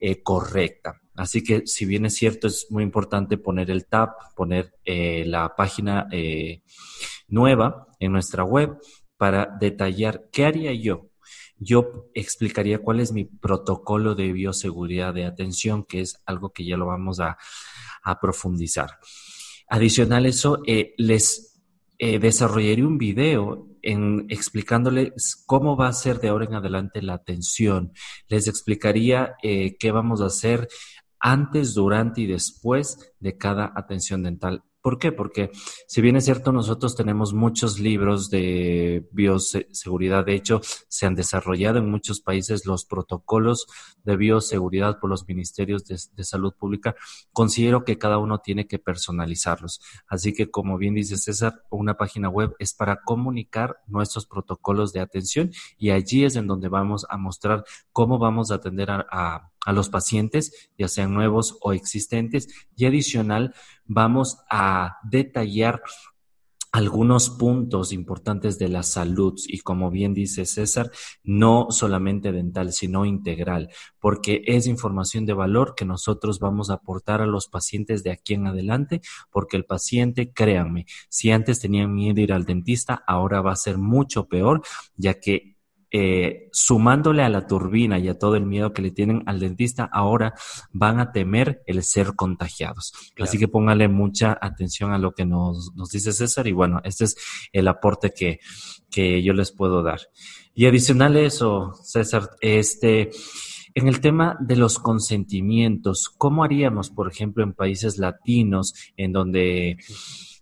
eh, 0.00 0.20
correcta. 0.20 1.00
Así 1.14 1.44
que 1.44 1.64
si 1.64 1.84
bien 1.84 2.06
es 2.06 2.16
cierto, 2.16 2.48
es 2.48 2.66
muy 2.70 2.82
importante 2.82 3.38
poner 3.38 3.70
el 3.70 3.86
tab, 3.86 4.16
poner 4.34 4.74
eh, 4.84 5.22
la 5.26 5.54
página 5.54 6.08
nueva 7.28 7.86
en 8.00 8.10
nuestra 8.10 8.42
web 8.42 8.80
para 9.16 9.56
detallar 9.60 10.28
qué 10.32 10.46
haría 10.46 10.72
yo 10.72 11.09
yo 11.60 12.08
explicaría 12.14 12.78
cuál 12.78 13.00
es 13.00 13.12
mi 13.12 13.24
protocolo 13.24 14.14
de 14.14 14.32
bioseguridad 14.32 15.14
de 15.14 15.26
atención, 15.26 15.84
que 15.84 16.00
es 16.00 16.20
algo 16.24 16.52
que 16.52 16.64
ya 16.64 16.76
lo 16.76 16.86
vamos 16.86 17.20
a, 17.20 17.36
profundizar. 18.20 18.98
Adicional 19.68 20.24
a 20.24 20.28
eso, 20.28 20.62
eh, 20.66 20.94
les 20.96 21.62
eh, 21.98 22.18
desarrollaré 22.18 22.82
un 22.82 22.96
video 22.96 23.68
en 23.82 24.26
explicándoles 24.30 25.44
cómo 25.46 25.76
va 25.76 25.88
a 25.88 25.92
ser 25.92 26.18
de 26.18 26.28
ahora 26.28 26.46
en 26.46 26.54
adelante 26.54 27.02
la 27.02 27.14
atención. 27.14 27.92
Les 28.28 28.48
explicaría 28.48 29.34
eh, 29.42 29.76
qué 29.78 29.92
vamos 29.92 30.22
a 30.22 30.26
hacer 30.26 30.66
antes, 31.20 31.74
durante 31.74 32.22
y 32.22 32.26
después 32.26 33.12
de 33.20 33.36
cada 33.36 33.72
atención 33.76 34.22
dental 34.22 34.64
¿Por 34.82 34.98
qué? 34.98 35.12
Porque 35.12 35.50
si 35.86 36.00
bien 36.00 36.16
es 36.16 36.24
cierto, 36.24 36.52
nosotros 36.52 36.96
tenemos 36.96 37.34
muchos 37.34 37.78
libros 37.78 38.30
de 38.30 39.06
bioseguridad, 39.12 40.24
de 40.24 40.34
hecho, 40.34 40.62
se 40.88 41.06
han 41.06 41.14
desarrollado 41.14 41.78
en 41.78 41.90
muchos 41.90 42.20
países 42.20 42.64
los 42.64 42.86
protocolos 42.86 43.66
de 44.04 44.16
bioseguridad 44.16 44.98
por 44.98 45.10
los 45.10 45.28
ministerios 45.28 45.84
de, 45.84 46.24
salud 46.24 46.54
pública, 46.54 46.94
considero 47.32 47.84
que 47.84 47.98
cada 47.98 48.18
uno 48.18 48.38
tiene 48.38 48.66
que 48.66 48.78
personalizarlos. 48.78 49.82
Así 50.06 50.32
que, 50.32 50.50
como 50.50 50.78
bien 50.78 50.94
dice 50.94 51.16
César, 51.16 51.62
una 51.70 51.98
página 51.98 52.28
web 52.28 52.54
es 52.58 52.72
para 52.72 53.02
comunicar 53.02 53.80
nuestros 53.86 54.26
protocolos 54.26 54.92
de 54.92 55.00
atención 55.00 55.50
y 55.76 55.90
allí 55.90 56.24
es 56.24 56.36
en 56.36 56.46
donde 56.46 56.68
vamos 56.68 57.06
a 57.10 57.18
mostrar 57.18 57.64
cómo 57.92 58.18
vamos 58.18 58.50
a 58.50 58.56
atender 58.56 58.90
a 58.90 59.50
los 59.66 59.88
pacientes, 59.88 60.70
ya 60.78 60.88
sean 60.88 61.14
nuevos 61.14 61.58
o 61.60 61.72
existentes. 61.72 62.48
Y 62.76 62.86
adicional, 62.86 63.54
vamos 63.84 64.38
a 64.50 64.96
detallar 65.04 65.82
algunos 66.72 67.30
puntos 67.30 67.92
importantes 67.92 68.58
de 68.58 68.68
la 68.68 68.82
salud 68.82 69.34
y 69.48 69.58
como 69.58 69.90
bien 69.90 70.14
dice 70.14 70.46
César, 70.46 70.90
no 71.24 71.66
solamente 71.70 72.30
dental, 72.30 72.72
sino 72.72 73.04
integral, 73.04 73.70
porque 73.98 74.42
es 74.46 74.66
información 74.66 75.26
de 75.26 75.32
valor 75.32 75.74
que 75.76 75.84
nosotros 75.84 76.38
vamos 76.38 76.70
a 76.70 76.74
aportar 76.74 77.22
a 77.22 77.26
los 77.26 77.48
pacientes 77.48 78.04
de 78.04 78.12
aquí 78.12 78.34
en 78.34 78.46
adelante, 78.46 79.00
porque 79.30 79.56
el 79.56 79.64
paciente, 79.64 80.32
créanme, 80.32 80.86
si 81.08 81.32
antes 81.32 81.58
tenían 81.58 81.92
miedo 81.92 82.20
ir 82.20 82.32
al 82.32 82.44
dentista, 82.44 83.02
ahora 83.06 83.40
va 83.40 83.52
a 83.52 83.56
ser 83.56 83.78
mucho 83.78 84.28
peor, 84.28 84.62
ya 84.96 85.18
que 85.18 85.56
eh, 85.92 86.48
sumándole 86.52 87.22
a 87.22 87.28
la 87.28 87.46
turbina 87.46 87.98
y 87.98 88.08
a 88.08 88.18
todo 88.18 88.36
el 88.36 88.46
miedo 88.46 88.72
que 88.72 88.82
le 88.82 88.90
tienen 88.90 89.22
al 89.26 89.40
dentista, 89.40 89.88
ahora 89.92 90.34
van 90.72 91.00
a 91.00 91.12
temer 91.12 91.62
el 91.66 91.82
ser 91.82 92.14
contagiados. 92.14 92.92
Así 93.18 93.38
que 93.38 93.48
póngale 93.48 93.88
mucha 93.88 94.38
atención 94.40 94.92
a 94.92 94.98
lo 94.98 95.12
que 95.12 95.26
nos, 95.26 95.72
nos 95.74 95.90
dice 95.90 96.12
César 96.12 96.46
y 96.46 96.52
bueno, 96.52 96.80
este 96.84 97.04
es 97.04 97.16
el 97.52 97.66
aporte 97.68 98.12
que, 98.14 98.38
que 98.90 99.22
yo 99.22 99.32
les 99.32 99.52
puedo 99.52 99.82
dar. 99.82 100.00
Y 100.54 100.66
adicional 100.66 101.16
a 101.16 101.20
eso, 101.20 101.74
César, 101.82 102.30
este, 102.40 103.10
en 103.74 103.88
el 103.88 104.00
tema 104.00 104.36
de 104.40 104.56
los 104.56 104.78
consentimientos, 104.78 106.08
¿cómo 106.16 106.44
haríamos, 106.44 106.90
por 106.90 107.10
ejemplo, 107.10 107.42
en 107.42 107.52
países 107.52 107.98
latinos 107.98 108.74
en 108.96 109.12
donde 109.12 109.78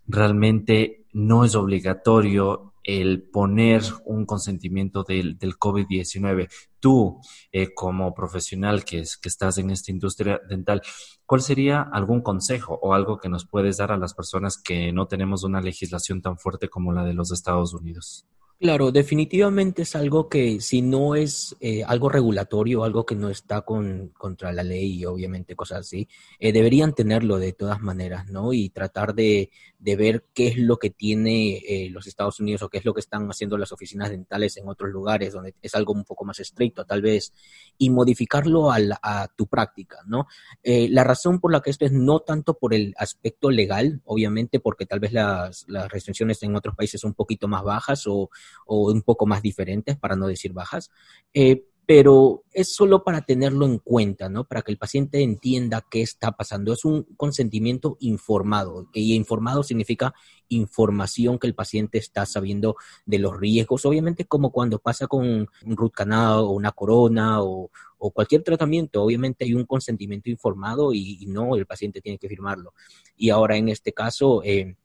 realmente 0.07 1.05
no 1.13 1.45
es 1.45 1.55
obligatorio 1.55 2.73
el 2.97 3.21
poner 3.21 3.83
un 4.05 4.25
consentimiento 4.25 5.03
del, 5.03 5.37
del 5.37 5.57
COVID-19. 5.57 6.49
Tú, 6.79 7.19
eh, 7.51 7.73
como 7.73 8.13
profesional 8.13 8.83
que, 8.83 8.99
es, 8.99 9.17
que 9.17 9.29
estás 9.29 9.57
en 9.59 9.69
esta 9.69 9.91
industria 9.91 10.39
dental, 10.49 10.81
¿cuál 11.25 11.41
sería 11.41 11.81
algún 11.81 12.21
consejo 12.21 12.79
o 12.81 12.93
algo 12.93 13.19
que 13.19 13.29
nos 13.29 13.45
puedes 13.45 13.77
dar 13.77 13.91
a 13.91 13.97
las 13.97 14.13
personas 14.13 14.57
que 14.57 14.91
no 14.91 15.07
tenemos 15.07 15.43
una 15.43 15.61
legislación 15.61 16.21
tan 16.21 16.37
fuerte 16.37 16.69
como 16.69 16.91
la 16.91 17.03
de 17.03 17.13
los 17.13 17.31
Estados 17.31 17.73
Unidos? 17.73 18.25
Claro, 18.61 18.91
definitivamente 18.91 19.83
es 19.83 19.95
algo 19.95 20.27
que 20.27 20.59
si 20.59 20.81
no 20.81 21.15
es 21.15 21.55
eh, 21.61 21.81
algo 21.85 22.09
regulatorio, 22.09 22.83
algo 22.83 23.05
que 23.05 23.15
no 23.15 23.29
está 23.29 23.61
con, 23.61 24.09
contra 24.09 24.51
la 24.51 24.63
ley 24.63 24.99
y 24.99 25.05
obviamente 25.05 25.55
cosas 25.55 25.79
así, 25.79 26.09
eh, 26.39 26.51
deberían 26.51 26.93
tenerlo 26.93 27.39
de 27.39 27.53
todas 27.53 27.79
maneras, 27.79 28.27
¿no? 28.27 28.51
Y 28.51 28.67
tratar 28.67 29.15
de, 29.15 29.49
de 29.77 29.95
ver 29.95 30.25
qué 30.33 30.47
es 30.49 30.57
lo 30.57 30.75
que 30.75 30.89
tiene 30.89 31.59
eh, 31.59 31.89
los 31.89 32.05
Estados 32.05 32.41
Unidos 32.41 32.61
o 32.61 32.67
qué 32.67 32.79
es 32.79 32.83
lo 32.83 32.93
que 32.93 32.99
están 32.99 33.29
haciendo 33.29 33.57
las 33.57 33.71
oficinas 33.71 34.09
dentales 34.09 34.57
en 34.57 34.67
otros 34.67 34.91
lugares 34.91 35.31
donde 35.31 35.55
es 35.61 35.73
algo 35.73 35.93
un 35.93 36.03
poco 36.03 36.25
más 36.25 36.41
estricto, 36.41 36.83
tal 36.83 37.01
vez, 37.01 37.31
y 37.77 37.89
modificarlo 37.89 38.73
a, 38.73 38.79
a 39.01 39.29
tu 39.37 39.47
práctica, 39.47 39.99
¿no? 40.05 40.27
la 40.63 41.03
razón 41.05 41.39
por 41.39 41.51
la 41.51 41.61
que 41.61 41.69
esto 41.69 41.85
es 41.85 41.91
no 41.93 42.19
tanto 42.19 42.55
por 42.57 42.73
el 42.73 42.93
aspecto 42.97 43.49
legal, 43.51 44.01
obviamente, 44.03 44.59
porque 44.59 44.85
tal 44.85 44.99
vez 44.99 45.13
las, 45.13 45.65
las 45.67 45.89
restricciones 45.89 46.43
en 46.43 46.55
otros 46.55 46.75
países 46.75 46.99
son 46.99 47.11
un 47.11 47.15
poquito 47.15 47.47
más 47.47 47.63
bajas 47.63 48.03
o 48.05 48.29
o 48.65 48.91
un 48.91 49.01
poco 49.01 49.25
más 49.25 49.41
diferentes, 49.41 49.97
para 49.97 50.15
no 50.15 50.27
decir 50.27 50.53
bajas, 50.53 50.91
eh, 51.33 51.65
pero 51.89 52.43
es 52.53 52.75
solo 52.75 53.03
para 53.03 53.21
tenerlo 53.21 53.65
en 53.65 53.79
cuenta, 53.79 54.29
¿no? 54.29 54.43
Para 54.43 54.61
que 54.61 54.71
el 54.71 54.77
paciente 54.77 55.23
entienda 55.23 55.83
qué 55.89 56.03
está 56.03 56.33
pasando. 56.33 56.71
Es 56.71 56.85
un 56.85 57.01
consentimiento 57.17 57.97
informado, 57.99 58.87
y 58.93 59.15
informado 59.15 59.63
significa 59.63 60.13
información 60.49 61.39
que 61.39 61.47
el 61.47 61.55
paciente 61.55 61.97
está 61.97 62.27
sabiendo 62.27 62.75
de 63.07 63.17
los 63.17 63.35
riesgos, 63.35 63.87
obviamente 63.87 64.25
como 64.25 64.51
cuando 64.51 64.77
pasa 64.77 65.07
con 65.07 65.25
un 65.25 65.47
root 65.75 65.91
canal 65.91 66.41
o 66.41 66.51
una 66.51 66.73
corona 66.73 67.41
o, 67.41 67.71
cualquier 67.97 68.43
tratamiento, 68.43 69.01
obviamente 69.01 69.45
hay 69.45 69.55
un 69.55 69.65
consentimiento 69.65 70.29
informado 70.29 70.93
y, 70.93 71.25
no, 71.25 71.55
el 71.55 71.65
paciente 71.65 72.01
tiene 72.01 72.19
que 72.19 72.29
firmarlo. 72.29 72.75
Y 73.17 73.31
ahora 73.31 73.57
en 73.57 73.67
este 73.67 73.93
caso... 73.93 74.43
Eh, 74.43 74.75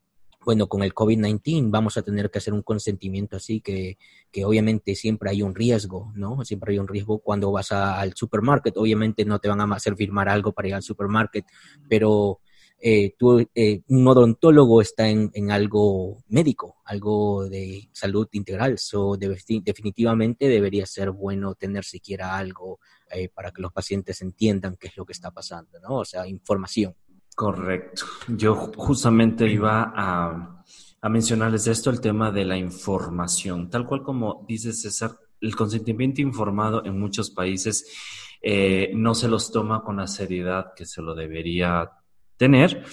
bueno, 0.45 0.67
con 0.69 0.83
el 0.83 0.95
COVID-19 0.95 1.71
vamos 1.71 1.97
a 1.97 2.03
tener 2.03 2.31
que 2.31 2.39
hacer 2.39 2.53
un 2.53 2.63
consentimiento 2.63 3.37
así 3.37 3.61
que, 3.61 3.99
que, 4.31 4.45
obviamente 4.45 4.95
siempre 4.95 5.31
hay 5.31 5.43
un 5.43 5.55
riesgo, 5.55 6.13
¿no? 6.15 6.45
Siempre 6.45 6.73
hay 6.73 6.79
un 6.79 6.89
riesgo 6.89 7.19
cuando 7.19 7.51
vas 7.53 7.73
al 7.73 8.15
supermarket. 8.15 8.77
Obviamente 8.77 9.25
no 9.25 9.39
te 9.39 9.49
van 9.49 9.61
a 9.61 9.75
hacer 9.75 9.97
firmar 9.97 10.29
algo 10.29 10.53
para 10.53 10.69
ir 10.69 10.75
al 10.75 10.83
supermarket, 10.83 11.45
pero 11.89 12.41
eh, 12.87 13.15
tú, 13.19 13.49
eh, 13.55 13.81
un 13.89 14.07
odontólogo 14.07 14.83
está 14.83 15.09
en, 15.09 15.31
en, 15.33 15.51
algo 15.51 16.23
médico, 16.29 16.83
algo 16.85 17.49
de 17.49 17.89
salud 17.93 18.29
integral. 18.33 18.77
So, 18.79 19.17
definitivamente 19.17 20.49
debería 20.49 20.85
ser 20.85 21.11
bueno 21.11 21.55
tener 21.55 21.85
siquiera 21.85 22.37
algo 22.37 22.81
eh, 23.11 23.31
para 23.31 23.53
que 23.53 23.63
los 23.63 23.73
pacientes 23.73 24.21
entiendan 24.21 24.77
qué 24.79 24.89
es 24.89 24.97
lo 24.99 25.07
que 25.07 25.13
está 25.15 25.31
pasando, 25.31 25.81
¿no? 25.81 26.01
O 26.01 26.05
sea, 26.05 26.27
información. 26.29 26.95
Correcto. 27.35 28.05
Yo 28.29 28.55
justamente 28.77 29.47
iba 29.49 29.93
a, 29.95 30.65
mencionarles 31.09 31.67
esto, 31.67 31.91
el 31.91 32.01
tema 32.01 32.31
de 32.31 32.45
la 32.45 32.57
información. 32.57 33.69
Tal 33.69 33.87
cual 33.87 34.03
como 34.03 34.45
dice 34.49 34.73
César, 34.73 35.13
el 35.41 35.55
consentimiento 35.55 36.23
informado 36.23 36.85
en 36.85 36.99
muchos 36.99 37.31
países 37.31 37.93
eh, 38.41 38.93
no 38.95 39.15
se 39.15 39.29
los 39.29 39.51
toma 39.51 39.83
con 39.83 39.97
la 39.97 40.07
seriedad 40.07 40.73
que 40.77 40.87
se 40.87 41.03
lo 41.03 41.15
debería 41.15 41.91
tener 42.37 42.85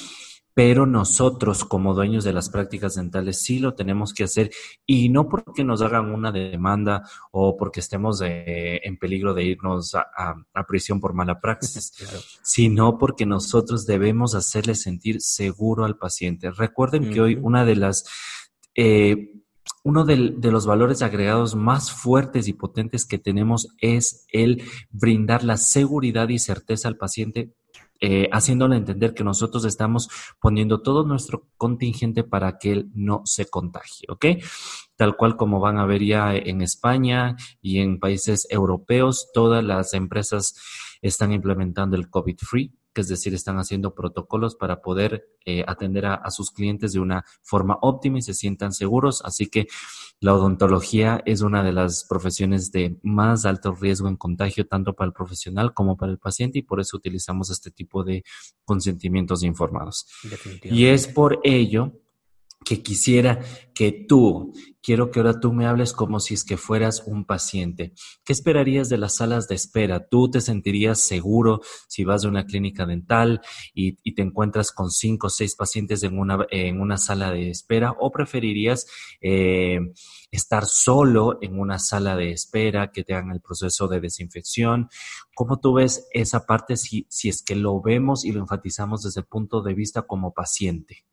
pero 0.54 0.86
nosotros 0.86 1.64
como 1.64 1.94
dueños 1.94 2.24
de 2.24 2.34
las 2.34 2.50
prácticas 2.50 2.96
dentales 2.96 3.42
sí 3.42 3.60
lo 3.60 3.74
tenemos 3.74 4.14
que 4.14 4.26
hacer 4.26 4.52
y 4.86 5.10
no 5.10 5.30
porque 5.30 5.64
nos 5.64 5.82
hagan 5.82 6.14
una 6.14 6.32
demanda 6.32 7.04
o 7.32 7.56
porque 7.58 7.80
estemos 7.80 8.22
en 8.24 8.98
peligro 8.98 9.34
de 9.34 9.44
irnos 9.44 9.96
a, 9.96 10.36
prisión 10.68 11.00
por 11.00 11.14
mala 11.14 11.40
praxis, 11.40 11.92
sino 12.44 12.98
porque 12.98 13.26
nosotros 13.26 13.86
debemos 13.86 14.36
hacerle 14.36 14.76
sentir 14.76 15.22
seguro 15.22 15.86
al 15.86 15.98
paciente. 15.98 16.52
Recuerden 16.52 17.12
que 17.12 17.22
hoy 17.22 17.40
una 17.42 17.66
de 17.66 17.76
las... 17.76 18.06
Eh, 18.76 19.30
uno 19.84 20.06
de, 20.06 20.34
de, 20.38 20.52
los 20.52 20.68
valores 20.68 21.02
agregados 21.02 21.56
más 21.56 21.92
fuertes 21.92 22.48
y 22.48 22.54
potentes 22.54 23.06
que 23.06 23.18
tenemos 23.18 23.70
es 23.80 24.28
el 24.32 24.64
brindar 24.92 25.44
la 25.44 25.58
seguridad 25.58 26.30
y 26.30 26.38
certeza 26.38 26.88
al 26.88 26.98
paciente 26.98 27.52
eh, 28.02 28.28
haciéndole 28.32 28.76
entender 28.76 29.14
que 29.14 29.24
nosotros 29.24 29.64
estamos 29.64 30.10
poniendo 30.40 30.82
todo 30.82 31.06
nuestro 31.06 31.48
contingente 31.56 32.24
para 32.24 32.58
que 32.58 32.72
él 32.72 32.92
no 32.96 33.22
se 33.26 33.46
contagie, 33.46 34.08
¿ok? 34.10 34.26
Tal 34.96 35.16
cual 35.16 35.38
como 35.38 35.60
van 35.60 35.78
a 35.78 35.86
ver 35.86 36.04
ya 36.04 36.36
en 36.36 36.62
España 36.62 37.36
y 37.62 37.80
en 37.80 38.00
países 38.00 38.48
europeos, 38.50 39.30
todas 39.34 39.64
las 39.64 39.94
empresas 39.94 40.56
están 41.02 41.32
implementando 41.32 41.96
el 41.96 42.10
COVID-free 42.10 42.74
que 42.94 43.02
es 43.02 43.08
decir, 43.08 43.34
están 43.34 43.58
haciendo 43.58 43.94
protocolos 43.94 44.56
para 44.56 44.82
poder 44.82 45.30
eh, 45.46 45.64
atender 45.68 46.06
a, 46.06 46.30
sus 46.30 46.52
clientes 46.52 46.94
de 46.94 47.00
una 47.00 47.24
forma 47.42 47.78
óptima 47.82 48.20
y 48.20 48.22
se 48.22 48.34
sientan 48.34 48.74
seguros. 48.74 49.22
Así 49.24 49.48
que 49.48 49.68
la 50.20 50.34
odontología 50.34 51.22
es 51.26 51.42
una 51.42 51.64
de 51.64 51.74
las 51.74 52.06
profesiones 52.08 52.72
de 52.72 52.98
más 53.02 53.46
alto 53.46 53.74
riesgo 53.74 54.08
en 54.08 54.18
contagio, 54.18 54.68
tanto 54.68 54.94
para 54.94 55.08
el 55.08 55.14
profesional 55.14 55.74
como 55.74 55.98
para 55.98 56.12
el 56.12 56.20
paciente, 56.20 56.60
y 56.60 56.64
por 56.64 56.80
eso 56.80 56.98
utilizamos 56.98 57.50
este 57.50 57.72
tipo 57.72 58.04
de 58.04 58.24
consentimientos 58.66 59.44
informados. 59.44 60.06
Y 60.64 60.86
es 60.86 61.08
por 61.08 61.40
ello 61.44 62.01
que 62.64 62.84
quisiera 62.84 63.40
que 63.74 63.92
tú, 63.92 64.54
quiero 64.84 65.10
que 65.10 65.20
ahora 65.20 65.40
tú 65.40 65.52
me 65.54 65.66
hables 65.66 65.94
como 65.94 66.20
si 66.20 66.36
es 66.36 66.44
que 66.44 66.58
fueras 66.58 67.04
un 67.08 67.26
paciente. 67.26 67.94
¿Qué 68.24 68.34
esperarías 68.34 68.90
de 68.90 68.98
las 68.98 69.16
salas 69.16 69.48
de 69.48 69.56
espera? 69.56 70.08
¿Tú 70.08 70.30
te 70.30 70.42
sentirías 70.42 71.00
seguro 71.00 71.62
si 71.88 72.04
vas 72.04 72.24
a 72.24 72.28
una 72.28 72.46
clínica 72.46 72.86
dental 72.86 73.42
y, 73.74 73.94
te 74.14 74.22
encuentras 74.22 74.72
con 74.72 74.92
cinco 74.92 75.28
o 75.28 75.30
seis 75.30 75.56
pacientes 75.56 76.04
en 76.04 76.20
una, 76.20 76.46
en 76.52 76.82
una 76.82 76.98
sala 76.98 77.32
de 77.32 77.50
espera? 77.50 77.96
¿O 78.00 78.12
preferirías 78.12 78.86
eh, 79.22 79.80
estar 80.30 80.66
solo 80.66 81.40
en 81.42 81.60
una 81.60 81.80
sala 81.80 82.16
de 82.16 82.32
espera 82.32 82.92
que 82.92 83.04
te 83.04 83.14
hagan 83.14 83.32
el 83.32 83.42
proceso 83.42 83.88
de 83.88 84.02
desinfección? 84.02 84.90
¿Cómo 85.34 85.60
tú 85.60 85.74
ves 85.74 86.08
esa 86.12 86.46
parte 86.46 86.78
si, 86.78 87.08
si 87.10 87.30
es 87.30 87.42
que 87.42 87.56
lo 87.56 87.82
vemos 87.82 88.26
y 88.26 88.32
lo 88.32 88.42
enfatizamos 88.42 89.02
desde 89.04 89.22
el 89.22 89.28
punto 89.28 89.62
de 89.62 89.74
vista 89.74 90.04
como 90.04 90.34
paciente? 90.34 91.06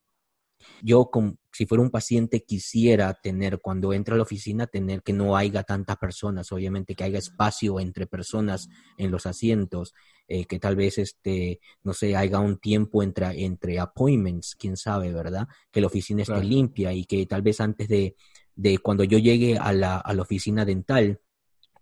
Yo, 0.83 1.11
si 1.53 1.67
fuera 1.67 1.83
un 1.83 1.91
paciente, 1.91 2.45
quisiera 2.45 3.15
tener, 3.15 3.61
cuando 3.61 3.93
entra 3.93 4.15
a 4.15 4.17
la 4.17 4.23
oficina, 4.23 4.67
tener 4.67 5.03
que 5.03 5.13
no 5.13 5.37
haya 5.37 5.63
tantas 5.63 5.97
personas, 5.97 6.53
obviamente 6.53 6.95
que 6.95 7.05
haya 7.05 7.19
espacio 7.19 7.81
entre 7.81 8.07
personas 8.07 8.69
en 8.97 9.11
los 9.11 9.27
asientos, 9.27 9.95
eh, 10.29 10.45
que 10.45 10.59
tal 10.59 10.77
vez, 10.77 10.99
este, 10.99 11.61
no 11.83 11.93
sé, 11.95 12.15
haya 12.15 12.39
un 12.39 12.59
tiempo 12.59 13.03
entre, 13.03 13.45
entre 13.45 13.79
appointments, 13.79 14.55
quién 14.57 14.77
sabe, 14.77 15.13
¿verdad? 15.13 15.49
Que 15.71 15.81
la 15.81 15.87
oficina 15.87 16.23
esté 16.23 16.43
limpia 16.45 16.93
y 16.93 17.05
que 17.05 17.25
tal 17.27 17.43
vez 17.43 17.61
antes 17.61 17.89
de, 17.89 18.15
de 18.55 18.79
cuando 18.79 19.05
yo 19.05 19.19
llegue 19.19 19.57
a 19.57 19.73
la, 19.73 19.97
a 19.97 20.13
la 20.15 20.23
oficina 20.23 20.65
dental, 20.65 21.21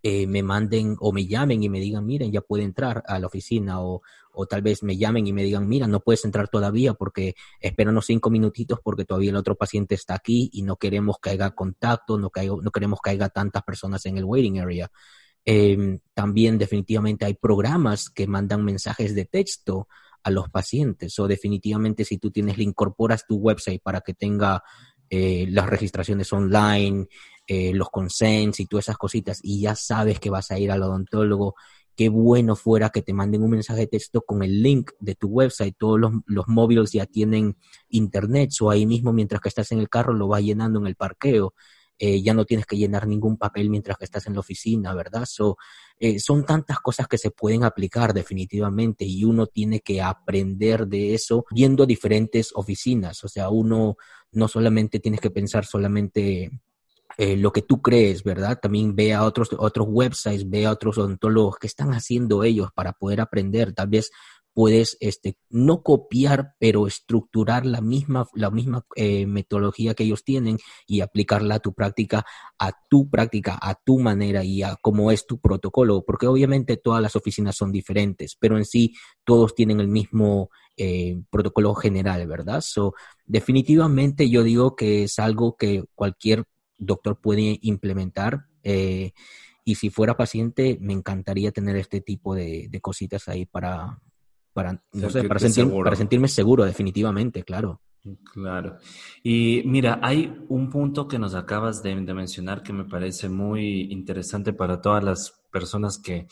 eh, 0.08 0.28
me 0.28 0.44
manden 0.44 0.94
o 1.00 1.10
me 1.10 1.26
llamen 1.26 1.64
y 1.64 1.68
me 1.68 1.80
digan, 1.80 2.06
miren, 2.06 2.30
ya 2.30 2.40
puede 2.40 2.62
entrar 2.62 3.02
a 3.08 3.18
la 3.18 3.26
oficina 3.26 3.80
o, 3.80 4.02
o 4.30 4.46
tal 4.46 4.62
vez 4.62 4.84
me 4.84 4.96
llamen 4.96 5.26
y 5.26 5.32
me 5.32 5.42
digan, 5.42 5.66
mira, 5.66 5.88
no 5.88 5.98
puedes 5.98 6.24
entrar 6.24 6.46
todavía 6.46 6.94
porque 6.94 7.34
espéranos 7.58 8.06
cinco 8.06 8.30
minutitos 8.30 8.78
porque 8.84 9.04
todavía 9.04 9.30
el 9.30 9.36
otro 9.36 9.56
paciente 9.56 9.96
está 9.96 10.14
aquí 10.14 10.48
y 10.52 10.62
no 10.62 10.76
queremos 10.76 11.16
que 11.20 11.30
haya 11.30 11.50
contacto, 11.50 12.18
no, 12.18 12.30
no 12.62 12.70
queremos 12.70 13.00
que 13.02 13.10
haya 13.10 13.30
tantas 13.30 13.64
personas 13.64 14.06
en 14.06 14.16
el 14.16 14.24
waiting 14.24 14.60
area. 14.60 14.92
Em, 15.44 15.98
también 16.14 16.56
definitivamente 16.56 17.24
hay 17.24 17.34
programas 17.34 18.08
que 18.08 18.28
mandan 18.28 18.64
mensajes 18.64 19.12
de 19.12 19.24
texto 19.24 19.88
a 20.22 20.30
los 20.30 20.48
pacientes 20.50 21.18
o 21.18 21.26
definitivamente 21.26 22.04
si 22.04 22.18
tú 22.18 22.30
tienes, 22.30 22.58
le 22.58 22.62
incorporas 22.62 23.26
tu 23.26 23.38
website 23.38 23.82
para 23.82 24.02
que 24.02 24.14
tenga 24.14 24.62
eh, 25.10 25.46
las 25.50 25.66
registraciones 25.66 26.32
online, 26.32 27.06
eh, 27.46 27.72
los 27.72 27.90
consents 27.90 28.60
y 28.60 28.66
todas 28.66 28.86
esas 28.86 28.98
cositas 28.98 29.40
y 29.42 29.60
ya 29.60 29.74
sabes 29.76 30.18
que 30.18 30.30
vas 30.30 30.50
a 30.50 30.58
ir 30.58 30.70
al 30.70 30.82
odontólogo, 30.82 31.54
qué 31.94 32.08
bueno 32.08 32.56
fuera 32.56 32.90
que 32.90 33.02
te 33.02 33.12
manden 33.12 33.42
un 33.42 33.50
mensaje 33.50 33.80
de 33.80 33.86
texto 33.86 34.22
con 34.22 34.42
el 34.42 34.62
link 34.62 34.90
de 35.00 35.14
tu 35.14 35.28
website. 35.28 35.76
Todos 35.78 35.98
los, 35.98 36.12
los 36.26 36.48
móviles 36.48 36.92
ya 36.92 37.06
tienen 37.06 37.56
internet 37.88 38.50
o 38.60 38.70
ahí 38.70 38.86
mismo 38.86 39.12
mientras 39.12 39.40
que 39.40 39.48
estás 39.48 39.72
en 39.72 39.78
el 39.78 39.88
carro 39.88 40.12
lo 40.12 40.28
vas 40.28 40.42
llenando 40.42 40.78
en 40.80 40.86
el 40.86 40.96
parqueo. 40.96 41.54
Eh, 41.98 42.22
ya 42.22 42.34
no 42.34 42.44
tienes 42.44 42.66
que 42.66 42.76
llenar 42.76 43.06
ningún 43.06 43.36
papel 43.36 43.70
mientras 43.70 43.96
que 43.96 44.04
estás 44.04 44.26
en 44.26 44.34
la 44.34 44.40
oficina, 44.40 44.94
¿verdad? 44.94 45.24
So, 45.26 45.56
son 46.18 46.44
tantas 46.44 46.78
cosas 46.80 47.08
que 47.08 47.16
se 47.16 47.30
pueden 47.30 47.64
aplicar 47.64 48.12
definitivamente 48.12 49.06
y 49.06 49.24
uno 49.24 49.46
tiene 49.46 49.80
que 49.80 50.02
aprender 50.02 50.86
de 50.86 51.14
eso 51.14 51.46
viendo 51.50 51.86
diferentes 51.86 52.50
oficinas. 52.54 53.24
O 53.24 53.28
sea, 53.28 53.48
uno 53.48 53.96
no 54.32 54.48
solamente 54.48 55.00
tienes 55.00 55.20
que 55.20 55.30
pensar 55.30 55.64
solamente 55.64 56.50
eh, 57.18 57.36
lo 57.36 57.50
que 57.50 57.62
tú 57.62 57.80
crees, 57.80 58.22
¿verdad? 58.22 58.58
También 58.60 58.94
ve 58.94 59.14
a 59.14 59.24
otros, 59.24 59.48
otros 59.58 59.86
websites, 59.88 60.48
ve 60.50 60.66
a 60.66 60.72
otros 60.72 60.98
odontólogos 60.98 61.56
que 61.56 61.66
están 61.66 61.94
haciendo 61.94 62.44
ellos 62.44 62.68
para 62.74 62.92
poder 62.92 63.22
aprender. 63.22 63.72
Tal 63.72 63.88
vez 63.88 64.10
puedes 64.56 64.96
este, 65.00 65.36
no 65.50 65.82
copiar, 65.82 66.54
pero 66.58 66.86
estructurar 66.86 67.66
la 67.66 67.82
misma, 67.82 68.26
la 68.32 68.50
misma 68.50 68.86
eh, 68.96 69.26
metodología 69.26 69.92
que 69.92 70.04
ellos 70.04 70.24
tienen 70.24 70.56
y 70.86 71.02
aplicarla 71.02 71.56
a 71.56 71.60
tu 71.60 71.74
práctica, 71.74 72.24
a 72.58 72.72
tu 72.88 73.10
práctica, 73.10 73.58
a 73.60 73.74
tu 73.74 73.98
manera 73.98 74.44
y 74.44 74.62
a 74.62 74.76
cómo 74.80 75.10
es 75.10 75.26
tu 75.26 75.38
protocolo, 75.40 76.06
porque 76.06 76.26
obviamente 76.26 76.78
todas 76.78 77.02
las 77.02 77.16
oficinas 77.16 77.54
son 77.54 77.70
diferentes, 77.70 78.34
pero 78.40 78.56
en 78.56 78.64
sí 78.64 78.94
todos 79.24 79.54
tienen 79.54 79.78
el 79.78 79.88
mismo 79.88 80.48
eh, 80.78 81.20
protocolo 81.28 81.74
general, 81.74 82.26
¿verdad? 82.26 82.62
So, 82.62 82.94
definitivamente 83.26 84.30
yo 84.30 84.42
digo 84.42 84.74
que 84.74 85.02
es 85.02 85.18
algo 85.18 85.58
que 85.58 85.84
cualquier 85.94 86.44
doctor 86.78 87.20
puede 87.20 87.58
implementar. 87.60 88.46
Eh, 88.62 89.12
y 89.68 89.74
si 89.74 89.90
fuera 89.90 90.16
paciente, 90.16 90.78
me 90.80 90.94
encantaría 90.94 91.52
tener 91.52 91.76
este 91.76 92.00
tipo 92.00 92.34
de, 92.34 92.70
cositas 92.80 93.28
ahí 93.28 93.44
para, 93.44 93.98
para, 94.56 94.82
para, 94.90 95.28
para 95.28 95.96
sentirme 95.96 96.28
seguro, 96.28 96.64
definitivamente, 96.64 97.44
claro. 97.44 97.82
Claro. 98.32 98.78
Y 99.22 99.62
mira, 99.66 100.00
hay 100.02 100.34
un 100.48 100.70
punto 100.70 101.06
que 101.08 101.18
nos 101.18 101.34
acabas 101.34 101.82
de, 101.82 101.94
mencionar 101.94 102.62
que 102.62 102.72
me 102.72 102.86
parece 102.86 103.28
muy 103.28 103.92
interesante 103.92 104.54
para 104.54 104.80
todas 104.80 105.04
las 105.04 105.44
personas 105.52 105.98
que, 105.98 106.26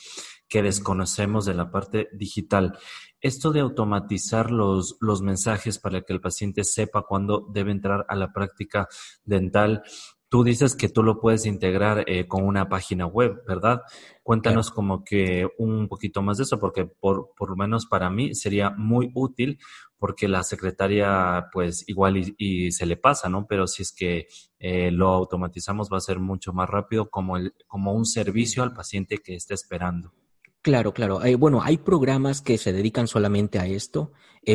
que, 0.49 0.63
desconocemos 0.63 1.45
de 1.45 1.53
la 1.53 1.71
parte 1.71 2.09
digital. 2.15 2.79
Esto 3.21 3.53
de 3.53 3.61
automatizar 3.61 4.51
los, 4.51 4.97
los 5.01 5.21
mensajes 5.21 5.79
para 5.79 6.01
que 6.01 6.15
el 6.15 6.23
paciente 6.23 6.65
sepa 6.65 7.03
cuándo 7.03 7.47
debe 7.53 7.73
entrar 7.73 8.07
a 8.09 8.17
la 8.17 8.33
práctica 8.33 8.89
dental 9.25 9.83
Tú 10.35 10.43
dices 10.43 10.75
que 10.75 10.89
tú 10.89 11.05
lo 11.05 11.21
puedes 11.21 11.47
integrar 11.47 12.03
eh, 12.09 12.27
con 12.27 12.45
una 12.45 12.69
página 12.69 13.07
web, 13.07 13.45
¿verdad? 13.47 13.83
Cuéntanos 14.25 14.73
como 14.73 15.05
que 15.05 15.47
un 15.59 15.87
poquito 15.87 16.23
más 16.23 16.39
de 16.39 16.43
eso, 16.43 16.59
porque 16.59 16.87
por, 16.87 17.31
por 17.37 17.51
lo 17.51 17.55
menos 17.55 17.87
para 17.87 18.11
mí 18.11 18.35
sería 18.35 18.71
muy 18.71 19.13
útil, 19.15 19.61
porque 19.97 20.27
la 20.27 20.43
secretaria 20.43 21.47
pues 21.53 21.85
igual 21.87 22.35
y, 22.37 22.73
se 22.73 22.85
le 22.85 22.97
pasa, 22.97 23.29
¿no? 23.29 23.47
Pero 23.47 23.69
si 23.69 23.83
es 23.83 23.93
que 23.93 24.27
eh, 24.59 24.91
lo 24.91 25.11
automatizamos 25.11 25.89
va 25.89 25.99
a 25.99 26.01
ser 26.01 26.19
mucho 26.19 26.53
más 26.53 26.69
rápido 26.69 27.11
como, 27.11 27.37
el, 27.37 27.55
como 27.69 27.93
un 27.93 28.05
servicio 28.05 28.65
al 28.65 28.75
paciente 28.75 29.19
que 29.19 29.37
esté 29.37 29.55
esperando. 29.55 30.15
Claro, 30.65 30.95
claro. 30.95 31.23
Eh, 31.23 31.35
bueno, 31.35 31.61
hay 31.63 31.77
programas 31.77 32.41
que 32.41 32.57
se 32.57 32.73
dedican 32.73 33.07
solamente 33.07 33.59
a 33.59 33.67
esto. 33.67 34.13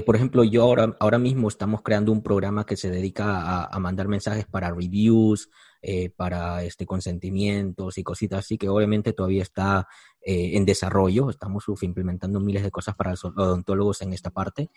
por 0.08 0.16
ejemplo, 0.16 0.44
yo 0.44 0.63
ahora, 0.63 0.98
ahora 1.00 1.20
mismo 1.20 1.48
estamos 1.48 1.84
creando 1.84 2.12
un 2.12 2.24
programa 2.24 2.66
que 2.66 2.75
se 2.78 2.89
dedica 2.89 3.66
a, 3.66 3.80
mandar 3.80 4.08
mensajes 4.08 4.48
para 4.48 4.72
reviews, 4.72 5.50
eh, 5.84 6.10
para 6.10 6.63
este, 6.63 6.88
consentimientos 6.88 8.00
y 8.00 8.04
cositas 8.04 8.39
así, 8.39 8.58
que 8.58 8.70
obviamente 8.70 9.13
todavía 9.13 9.44
está 9.44 9.88
eh, 10.25 10.58
en 10.58 10.66
desarrollo. 10.66 11.30
Estamos 11.30 11.63
implementando 11.84 12.39
miles 12.39 12.63
de 12.63 12.72
cosas 12.72 12.96
para 12.96 13.12
los 13.12 13.24
odontólogos 13.25 14.01
en 14.01 14.13
esta 14.13 14.32
parte. 14.32 14.72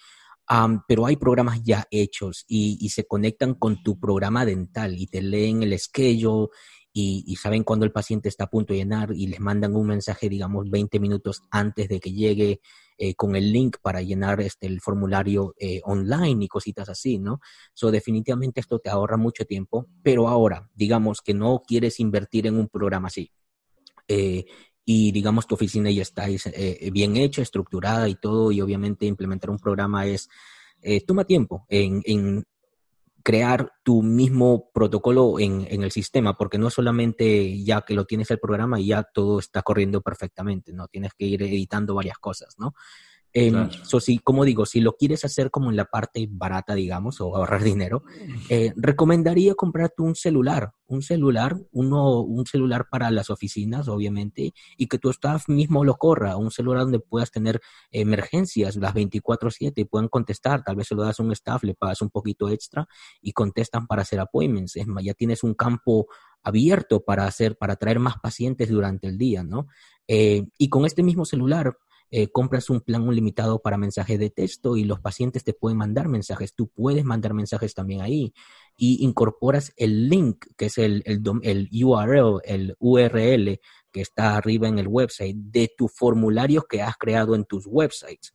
pero 0.87 1.07
hay 1.07 1.17
programas 1.17 1.63
ya 1.63 1.87
hechos 1.91 2.45
y, 2.47 2.89
se 2.91 3.07
conectan 3.07 3.55
con 3.55 3.83
tu 3.83 3.99
programa 3.99 4.45
dental 4.45 4.99
y 4.99 5.07
te 5.07 5.23
leen 5.23 5.63
el 5.63 5.79
schedule 5.79 6.49
y, 6.93 7.37
saben 7.37 7.65
cuándo 7.65 7.87
el 7.87 7.93
paciente 7.93 8.29
está 8.29 8.45
a 8.45 8.51
punto 8.51 8.73
de 8.73 8.81
llenar 8.81 9.13
y 9.15 9.27
les 9.27 9.41
mandan 9.41 9.75
un 9.75 9.87
mensaje, 9.87 10.29
digamos, 10.29 10.69
20 10.71 11.01
minutos 11.01 11.43
antes 11.51 11.89
de 11.89 12.01
que 12.01 12.13
llegue 12.13 12.61
eh, 12.99 13.15
con 13.15 13.35
el 13.35 13.51
link 13.51 13.79
para 13.81 14.03
llenar 14.03 14.41
este, 14.43 14.67
el 14.67 14.81
formulario 14.81 15.55
eh, 15.59 15.81
online 15.85 16.45
y 16.45 16.49
cositas 16.49 16.91
así, 16.91 17.19
¿no? 17.19 17.41
So, 17.73 17.91
definitivamente 17.91 18.61
esto 18.61 18.79
te 18.79 18.91
ahorra 18.91 19.17
mucho 19.17 19.47
tiempo, 19.47 19.89
pero 20.03 20.29
ahora, 20.29 20.69
digamos 20.75 21.23
que 21.23 21.33
no 21.33 21.63
quieres 21.67 21.99
invertir 21.99 22.47
en 22.47 22.59
un 22.59 22.69
programa 22.69 23.09
así. 23.09 23.33
Eh, 24.07 24.45
y 24.85 25.13
digamos 25.13 25.47
tu 25.47 25.55
oficina 25.55 25.91
ya 25.91 26.03
está 26.03 26.27
bien 26.93 27.17
hecha, 27.17 27.41
estructurada 27.41 28.09
y 28.09 28.17
todo, 28.17 28.51
y 28.53 28.61
obviamente 28.61 29.07
implementar 29.07 29.49
un 29.49 29.59
programa 29.59 30.07
es, 30.07 30.29
toma 31.07 31.25
tiempo 31.25 31.65
en, 31.69 32.45
crear 33.23 33.73
tu 33.83 34.03
mismo 34.03 34.71
protocolo 34.73 35.39
en, 35.39 35.67
en, 35.71 35.83
el 35.83 35.91
sistema, 35.91 36.37
porque 36.37 36.59
no 36.59 36.71
solamente 36.71 37.63
ya 37.63 37.83
que 37.83 37.95
lo 37.95 38.05
tienes 38.05 38.31
el 38.31 38.39
programa 38.39 38.81
y 38.81 38.89
ya 38.89 39.03
todo 39.03 39.39
está 39.39 39.63
corriendo 39.63 40.01
perfectamente, 40.01 40.73
¿no? 40.73 40.89
Tienes 40.89 41.13
que 41.15 41.27
ir 41.27 41.43
editando 41.43 41.95
varias 41.95 42.19
cosas, 42.19 42.57
¿no? 42.59 42.75
Eh, 43.35 43.53
si, 44.01 44.19
como 44.19 44.45
digo, 44.45 44.67
si 44.67 44.81
lo 44.81 44.93
quieres 44.93 45.25
hacer 45.25 45.51
como 45.51 45.71
en 45.71 45.77
la 45.77 45.87
parte 45.87 46.29
barata, 46.31 46.75
digamos, 46.75 47.21
o 47.21 47.35
ahorrar 47.37 47.63
dinero, 47.63 48.03
eh, 48.49 48.73
recomendaría 48.77 49.55
comprarte 49.55 50.03
un 50.03 50.15
celular, 50.15 50.73
un 50.87 51.03
celular, 51.03 51.57
uno, 51.71 52.21
un 52.21 52.45
celular 52.45 52.89
para 52.91 53.11
las 53.11 53.31
oficinas, 53.31 53.89
obviamente, 53.89 54.53
y 54.77 54.87
que 54.87 54.99
tu 54.99 55.11
staff 55.11 55.49
mismo 55.49 55.85
lo 55.85 55.97
corra, 55.97 56.37
un 56.37 56.51
celular 56.51 56.83
donde 56.83 57.01
puedas 57.01 57.31
tener 57.31 57.61
emergencias 57.91 58.77
las 58.77 58.93
24/7 58.93 59.81
y 59.81 59.85
puedan 59.85 60.09
contestar, 60.09 60.63
tal 60.63 60.77
vez 60.77 60.89
se 60.89 60.95
lo 60.95 61.03
das 61.03 61.19
a 61.19 61.23
un 61.23 61.33
staff, 61.33 61.63
le 61.65 61.75
pagas 61.75 62.03
un 62.03 62.11
poquito 62.11 62.51
extra 62.51 62.87
y 63.21 63.33
contestan 63.33 63.87
para 63.87 64.03
hacer 64.03 64.21
appointments, 64.21 64.77
es 64.77 64.87
más, 64.87 65.03
ya 65.05 65.15
tienes 65.15 65.43
un 65.43 65.55
campo 65.55 66.07
abierto 66.43 67.05
para 67.05 67.27
hacer, 67.27 67.57
para 67.57 67.77
traer 67.77 67.99
más 67.99 68.17
pacientes 68.21 68.69
durante 68.69 69.07
el 69.07 69.17
día, 69.17 69.43
¿no? 69.43 69.69
Eh, 70.09 70.45
y 70.59 70.69
con 70.69 70.85
este 70.85 71.03
mismo 71.03 71.25
celular, 71.25 71.77
eh, 72.15 72.29
compras 72.29 72.69
un 72.69 72.83
plan 72.83 73.09
limitado 73.09 73.63
para 73.63 73.79
mensajes 73.79 74.19
de 74.19 74.29
texto 74.29 74.77
y 74.77 74.85
los 74.85 75.01
pacientes 75.01 75.45
te 75.45 75.55
pueden 75.55 75.79
mandar 75.79 76.09
mensajes. 76.09 76.55
Tú 76.55 76.69
puedes 76.69 77.07
mandar 77.07 77.33
mensajes 77.33 77.75
también 77.75 78.03
ahí 78.03 78.35
y 78.77 79.03
incorporas 79.03 79.73
el 79.77 80.11
link, 80.11 80.45
que 80.59 80.67
es 80.67 80.77
el, 80.77 81.03
el, 81.07 81.23
el 81.43 81.71
URL, 81.73 82.43
el 82.45 82.77
URL 82.79 83.61
que 83.91 84.03
está 84.03 84.37
arriba 84.37 84.69
en 84.69 84.79
el 84.79 84.89
website 84.89 85.37
de 85.37 85.73
tu 85.75 85.89
formulario 85.89 86.67
que 86.69 86.83
has 86.83 86.97
creado 86.99 87.35
en 87.35 87.47
tus 87.47 87.67
websites. 87.67 88.35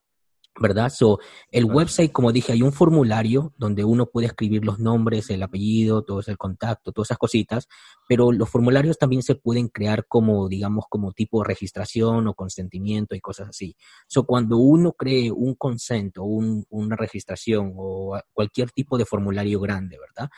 ¿Verdad? 0.59 0.89
So, 0.89 1.19
el 1.51 1.65
website, 1.65 2.11
como 2.11 2.31
dije, 2.31 2.53
hay 2.53 2.61
un 2.61 2.73
formulario 2.73 3.53
donde 3.57 3.83
uno 3.83 4.07
puede 4.07 4.27
escribir 4.27 4.65
los 4.65 4.79
nombres, 4.79 5.29
el 5.29 5.43
apellido, 5.43 6.03
todo 6.03 6.21
el 6.25 6.37
contacto, 6.37 6.91
todas 6.91 7.07
esas 7.07 7.17
cositas, 7.17 7.67
pero 8.07 8.31
los 8.31 8.49
formularios 8.49 8.97
también 8.97 9.21
se 9.21 9.35
pueden 9.35 9.67
crear 9.69 10.07
como, 10.07 10.47
digamos, 10.47 10.85
como 10.89 11.11
tipo 11.13 11.43
registración 11.43 12.27
o 12.27 12.33
consentimiento 12.33 13.15
y 13.15 13.21
cosas 13.21 13.49
así. 13.49 13.75
So, 14.07 14.25
cuando 14.25 14.57
uno 14.57 14.93
cree 14.93 15.31
un 15.31 15.55
consento, 15.55 16.23
un, 16.23 16.65
una 16.69 16.95
registración 16.95 17.73
o 17.75 18.19
cualquier 18.33 18.71
tipo 18.71 18.97
de 18.97 19.05
formulario 19.05 19.59
grande, 19.59 19.97
¿verdad? 19.99 20.29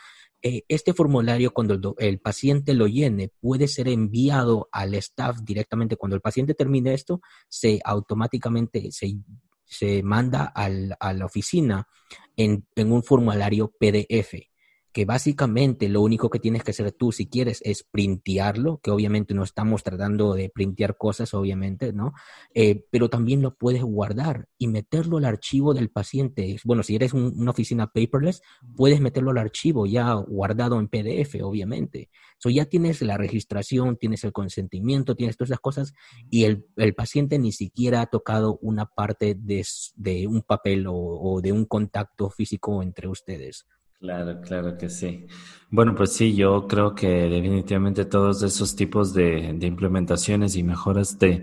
Eh, 0.42 0.62
este 0.68 0.94
formulario, 0.94 1.52
cuando 1.52 1.74
el, 1.74 1.82
el, 1.98 2.18
paciente 2.18 2.72
lo 2.72 2.86
llene, 2.86 3.30
puede 3.40 3.68
ser 3.68 3.88
enviado 3.88 4.68
al 4.72 4.94
staff 4.94 5.40
directamente. 5.42 5.96
Cuando 5.96 6.16
el 6.16 6.22
paciente 6.22 6.54
termine 6.54 6.94
esto, 6.94 7.20
se 7.48 7.78
automáticamente 7.84 8.90
se 8.90 9.06
se 9.70 10.02
manda 10.02 10.44
al, 10.46 10.96
a 10.98 11.12
la 11.12 11.26
oficina 11.26 11.86
en, 12.36 12.66
en 12.74 12.92
un 12.92 13.02
formulario 13.02 13.72
PDF 13.78 14.49
que 14.92 15.04
básicamente 15.04 15.88
lo 15.88 16.02
único 16.02 16.30
que 16.30 16.40
tienes 16.40 16.64
que 16.64 16.72
hacer 16.72 16.92
tú 16.92 17.12
si 17.12 17.26
quieres 17.26 17.60
es 17.64 17.84
printearlo, 17.84 18.78
que 18.82 18.90
obviamente 18.90 19.34
no 19.34 19.44
estamos 19.44 19.84
tratando 19.84 20.34
de 20.34 20.48
printear 20.48 20.96
cosas, 20.96 21.32
obviamente, 21.34 21.92
¿no? 21.92 22.12
Eh, 22.54 22.86
pero 22.90 23.08
también 23.08 23.40
lo 23.40 23.54
puedes 23.54 23.82
guardar 23.82 24.48
y 24.58 24.66
meterlo 24.66 25.18
al 25.18 25.24
archivo 25.26 25.74
del 25.74 25.90
paciente. 25.90 26.56
Bueno, 26.64 26.82
si 26.82 26.96
eres 26.96 27.12
una 27.14 27.52
oficina 27.52 27.86
paperless, 27.86 28.42
puedes 28.76 29.00
meterlo 29.00 29.30
al 29.30 29.38
archivo 29.38 29.86
ya 29.86 30.12
guardado 30.14 30.78
en 30.80 30.88
PDF, 30.88 31.36
obviamente. 31.42 32.10
So 32.38 32.50
ya 32.50 32.64
tienes 32.64 33.00
la 33.02 33.16
registración, 33.16 33.96
tienes 33.96 34.24
el 34.24 34.32
consentimiento, 34.32 35.14
tienes 35.14 35.36
todas 35.36 35.50
esas 35.50 35.60
cosas 35.60 35.92
y 36.30 36.44
el, 36.44 36.66
el 36.76 36.94
paciente 36.94 37.38
ni 37.38 37.52
siquiera 37.52 38.00
ha 38.00 38.06
tocado 38.06 38.58
una 38.62 38.86
parte 38.86 39.36
de, 39.38 39.64
de 39.94 40.26
un 40.26 40.42
papel 40.42 40.86
o, 40.86 40.94
o 40.94 41.40
de 41.40 41.52
un 41.52 41.66
contacto 41.66 42.30
físico 42.30 42.82
entre 42.82 43.08
ustedes. 43.08 43.66
Claro, 44.00 44.40
claro 44.40 44.78
que 44.78 44.88
sí. 44.88 45.26
Bueno, 45.70 45.94
pues 45.94 46.12
sí, 46.14 46.34
yo 46.34 46.66
creo 46.66 46.94
que 46.94 47.06
definitivamente 47.06 48.06
todos 48.06 48.42
esos 48.42 48.74
tipos 48.74 49.12
de, 49.12 49.54
implementaciones 49.60 50.56
y 50.56 50.62
mejoras 50.62 51.18
de, 51.18 51.42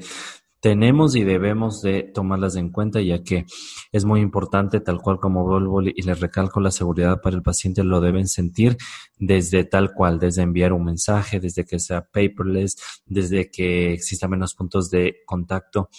tenemos 0.59 1.15
y 1.15 1.23
debemos 1.23 1.83
de 1.83 2.01
tomarlas 2.01 2.55
en 2.55 2.71
cuenta, 2.71 2.99
ya 2.99 3.23
que 3.23 3.45
es 3.91 4.05
muy 4.05 4.21
importante, 4.21 4.79
tal 4.79 4.99
cual 4.99 5.19
como 5.19 5.45
vuelvo 5.45 5.83
y 5.83 6.01
les 6.01 6.19
recalco, 6.19 6.59
la 6.59 6.71
seguridad 6.71 7.21
para 7.21 7.35
el 7.35 7.43
paciente 7.43 7.83
lo 7.83 8.01
deben 8.01 8.27
sentir 8.27 8.75
desde 9.19 9.63
tal 9.63 9.93
cual, 9.93 10.17
desde 10.17 10.41
enviar 10.41 10.73
un 10.73 10.85
mensaje, 10.85 11.39
desde 11.39 11.63
que 11.63 11.77
sea 11.77 12.01
paperless, 12.01 12.75
desde 13.05 13.51
que 13.51 13.93
exista 13.93 14.27
menos 14.27 14.55
puntos 14.55 14.89
de 14.89 15.17
contacto. 15.27 15.89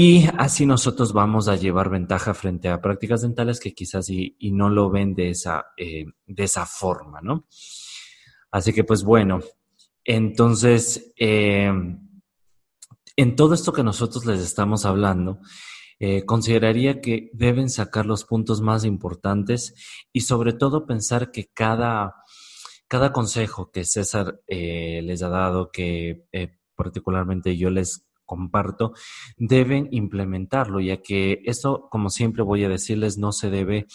Y 0.00 0.28
así 0.38 0.64
nosotros 0.64 1.12
vamos 1.12 1.48
a 1.48 1.56
llevar 1.56 1.90
ventaja 1.90 2.32
frente 2.32 2.68
a 2.68 2.80
prácticas 2.80 3.22
dentales 3.22 3.58
que 3.58 3.74
quizás 3.74 4.08
y, 4.08 4.36
no 4.52 4.68
lo 4.68 4.90
ven 4.90 5.16
de 5.16 5.30
esa, 5.30 5.72
eh, 5.76 6.04
de 6.24 6.44
esa 6.44 6.66
forma, 6.66 7.20
¿no? 7.20 7.48
Así 8.52 8.72
que 8.72 8.84
pues 8.84 9.02
bueno, 9.02 9.40
entonces, 10.04 11.12
eh, 11.18 11.72
en 13.16 13.34
todo 13.34 13.54
esto 13.54 13.72
que 13.72 13.82
nosotros 13.82 14.24
les 14.24 14.38
estamos 14.38 14.84
hablando, 14.84 15.40
eh, 15.98 16.24
consideraría 16.24 17.00
que 17.00 17.30
deben 17.32 17.68
sacar 17.68 18.06
los 18.06 18.24
puntos 18.24 18.60
más 18.60 18.84
importantes 18.84 19.74
y 20.12 20.20
sobre 20.20 20.52
todo 20.52 20.86
pensar 20.86 21.32
que 21.32 21.50
cada, 21.52 22.22
cada 22.86 23.12
consejo 23.12 23.72
que 23.72 23.84
César 23.84 24.38
les 24.46 25.24
ha 25.24 25.28
dado, 25.28 25.72
que 25.72 26.22
particularmente 26.76 27.56
yo 27.56 27.70
les 27.70 28.07
comparto, 28.28 28.92
deben 29.38 29.88
implementarlo, 29.90 30.80
ya 30.80 30.98
que 30.98 31.40
esto, 31.46 31.88
como 31.90 32.10
siempre 32.10 32.42
voy 32.42 32.62
a 32.62 32.68
decirles, 32.68 33.16
no 33.16 33.32
se 33.32 33.48
debe 33.48 33.86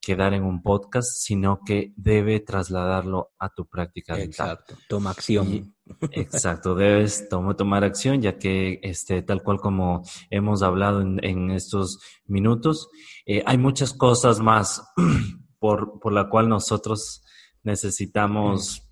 quedar 0.00 0.32
en 0.32 0.44
un 0.44 0.62
podcast, 0.62 1.10
sino 1.18 1.60
que 1.66 1.92
debe 1.96 2.38
trasladarlo 2.40 3.32
a 3.38 3.50
tu 3.50 3.66
práctica 3.66 4.18
Exacto, 4.18 4.76
toma 4.88 5.10
acción. 5.10 5.74
exacto, 6.12 6.74
debes 6.74 7.28
tomar 7.28 7.84
acción, 7.84 8.22
ya 8.22 8.38
que 8.38 8.78
este, 8.82 9.22
tal 9.22 9.42
cual 9.42 9.58
como 9.58 10.02
hemos 10.30 10.62
hablado 10.62 11.02
en, 11.02 11.50
estos 11.50 11.98
minutos, 12.26 12.88
eh, 13.26 13.42
hay 13.44 13.58
muchas 13.58 13.92
cosas 13.92 14.38
más 14.38 14.82
por, 15.58 15.98
por 15.98 16.12
la 16.12 16.30
cual 16.30 16.48
nosotros 16.48 17.22
necesitamos 17.64 18.86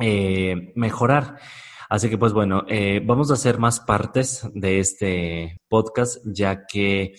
eh, 0.00 0.72
mejorar. 0.74 1.38
Así 1.88 2.08
que 2.08 2.18
pues 2.18 2.32
bueno, 2.32 2.64
eh, 2.68 3.00
vamos 3.04 3.30
a 3.30 3.34
hacer 3.34 3.58
más 3.58 3.80
partes 3.80 4.48
de 4.54 4.80
este 4.80 5.60
podcast, 5.68 6.18
ya 6.24 6.66
que 6.66 7.14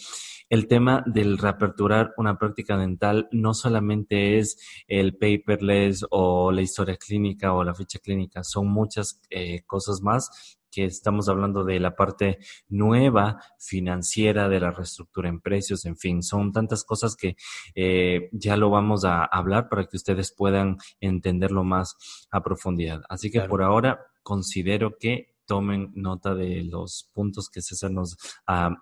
el 0.50 0.68
tema 0.68 1.04
del 1.08 1.38
reaperturar 1.38 2.14
una 2.18 2.38
práctica 2.38 2.78
dental 2.78 3.28
no 3.32 3.54
solamente 3.54 4.38
es 4.38 4.58
el 4.88 5.18
paperless 5.18 6.06
o 6.12 6.52
la 6.52 6.62
historia 6.62 6.98
clínica 6.98 7.54
o 7.54 7.64
la 7.64 7.74
ficha 7.74 8.00
clínica, 8.00 8.44
son 8.44 8.68
muchas 8.68 9.22
eh, 9.30 9.64
cosas 9.66 10.02
más 10.02 10.60
que 10.76 10.84
estamos 10.84 11.30
hablando 11.30 11.64
de 11.64 11.80
la 11.80 11.96
parte 11.96 12.40
nueva 12.68 13.40
financiera, 13.58 14.50
de 14.50 14.60
la 14.60 14.72
reestructura 14.72 15.30
en 15.30 15.40
precios, 15.40 15.86
en 15.86 15.96
fin, 15.96 16.22
son 16.22 16.52
tantas 16.52 16.84
cosas 16.84 17.16
que 17.16 17.38
eh, 17.76 18.28
ya 18.34 18.58
lo 18.58 18.70
vamos 18.70 19.06
a 19.06 19.24
hablar 19.24 19.70
para 19.70 19.86
que 19.86 19.96
ustedes 19.96 20.34
puedan 20.34 20.76
entenderlo 21.00 21.64
más 21.64 21.96
a 22.30 22.44
profundidad. 22.44 23.04
Así 23.08 23.32
que 23.32 23.40
por 23.42 23.64
ahora 23.64 24.02
considero 24.22 24.98
que 25.00 25.38
tomen 25.46 25.94
nota 25.96 26.36
de 26.36 26.64
los 26.64 27.10
puntos 27.14 27.50
que 27.50 27.62
César 27.62 27.92
nos 27.92 28.18
ha 28.46 28.76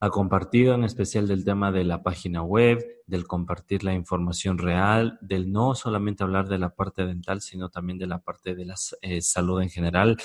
ha 0.00 0.10
compartido, 0.10 0.74
en 0.74 0.84
especial 0.84 1.26
del 1.26 1.44
tema 1.44 1.72
de 1.72 1.84
la 1.84 2.02
página 2.02 2.42
web, 2.42 2.84
del 3.06 3.26
compartir 3.26 3.82
la 3.82 3.94
información 3.94 4.58
real, 4.58 5.18
del 5.20 5.50
no 5.50 5.74
solamente 5.74 6.22
hablar 6.22 6.48
de 6.48 6.58
la 6.58 6.74
parte 6.74 7.04
dental, 7.04 7.40
sino 7.40 7.68
también 7.68 7.98
de 7.98 8.06
la 8.06 8.18
parte 8.18 8.54
de 8.54 8.64
la 8.64 8.76
eh, 9.02 9.20
salud 9.20 9.60
en 9.60 9.70
general 9.70 10.16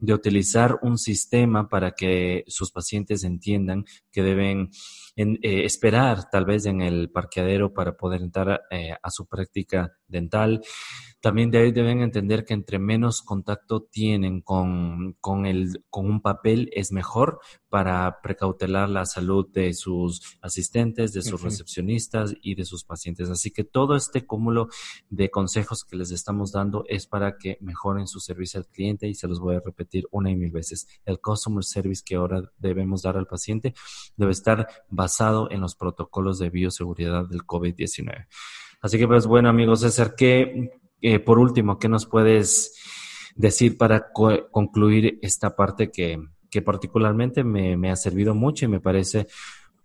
de 0.00 0.14
utilizar 0.14 0.78
un 0.82 0.98
sistema 0.98 1.68
para 1.68 1.92
que 1.92 2.44
sus 2.48 2.72
pacientes 2.72 3.22
entiendan 3.22 3.84
que 4.10 4.22
deben 4.22 4.70
eh, 5.16 5.64
esperar 5.64 6.30
tal 6.30 6.46
vez 6.46 6.66
en 6.66 6.80
el 6.80 7.10
parqueadero 7.10 7.74
para 7.74 7.96
poder 7.96 8.22
entrar 8.22 8.62
eh, 8.70 8.94
a 9.02 9.10
su 9.10 9.26
práctica 9.26 9.92
dental. 10.08 10.62
También 11.20 11.50
deben 11.50 12.00
entender 12.00 12.46
que 12.46 12.54
entre 12.54 12.78
menos 12.78 13.20
contacto 13.20 13.82
tienen 13.82 14.40
con, 14.40 15.18
con, 15.20 15.44
el, 15.44 15.84
con 15.90 16.06
un 16.06 16.22
papel 16.22 16.70
es 16.72 16.92
mejor 16.92 17.40
para 17.68 18.20
precautelar 18.22 18.88
la 18.88 19.04
salud 19.04 19.46
de 19.52 19.74
sus 19.74 20.22
asistentes, 20.40 21.12
de 21.12 21.20
sus 21.20 21.42
recepcionistas 21.42 22.34
y 22.40 22.54
de 22.54 22.64
sus 22.64 22.84
pacientes. 22.84 23.28
Así 23.28 23.50
que 23.50 23.64
todo 23.64 23.96
este 23.96 24.24
cúmulo 24.24 24.68
de 25.10 25.30
consejos 25.30 25.84
que 25.84 25.96
les 25.96 26.10
estamos 26.10 26.52
dando 26.52 26.84
es 26.88 27.06
para 27.06 27.36
que 27.36 27.58
mejoren 27.60 28.06
su 28.06 28.18
servicio 28.18 28.58
al 28.58 28.66
cliente 28.66 29.06
y 29.06 29.14
se 29.14 29.28
los 29.28 29.40
voy 29.40 29.56
a 29.56 29.60
repetir 29.60 29.89
una 30.10 30.30
y 30.30 30.36
mil 30.36 30.50
veces. 30.50 30.86
El 31.04 31.20
customer 31.20 31.64
service 31.64 32.02
que 32.04 32.16
ahora 32.16 32.50
debemos 32.58 33.02
dar 33.02 33.16
al 33.16 33.26
paciente 33.26 33.74
debe 34.16 34.32
estar 34.32 34.66
basado 34.88 35.50
en 35.50 35.60
los 35.60 35.74
protocolos 35.74 36.38
de 36.38 36.50
bioseguridad 36.50 37.26
del 37.26 37.42
COVID-19. 37.42 38.26
Así 38.82 38.98
que 38.98 39.06
pues 39.06 39.26
bueno 39.26 39.48
amigos, 39.48 39.80
César, 39.80 40.14
que 40.14 40.70
eh, 41.02 41.18
por 41.18 41.38
último, 41.38 41.78
¿qué 41.78 41.88
nos 41.88 42.06
puedes 42.06 42.74
decir 43.34 43.78
para 43.78 44.12
concluir 44.12 45.18
esta 45.22 45.56
parte 45.56 45.90
que, 45.90 46.18
que 46.50 46.62
particularmente 46.62 47.44
me, 47.44 47.76
me, 47.76 47.90
ha 47.90 47.96
servido 47.96 48.34
mucho 48.34 48.66
y 48.66 48.68
me 48.68 48.80
parece 48.80 49.26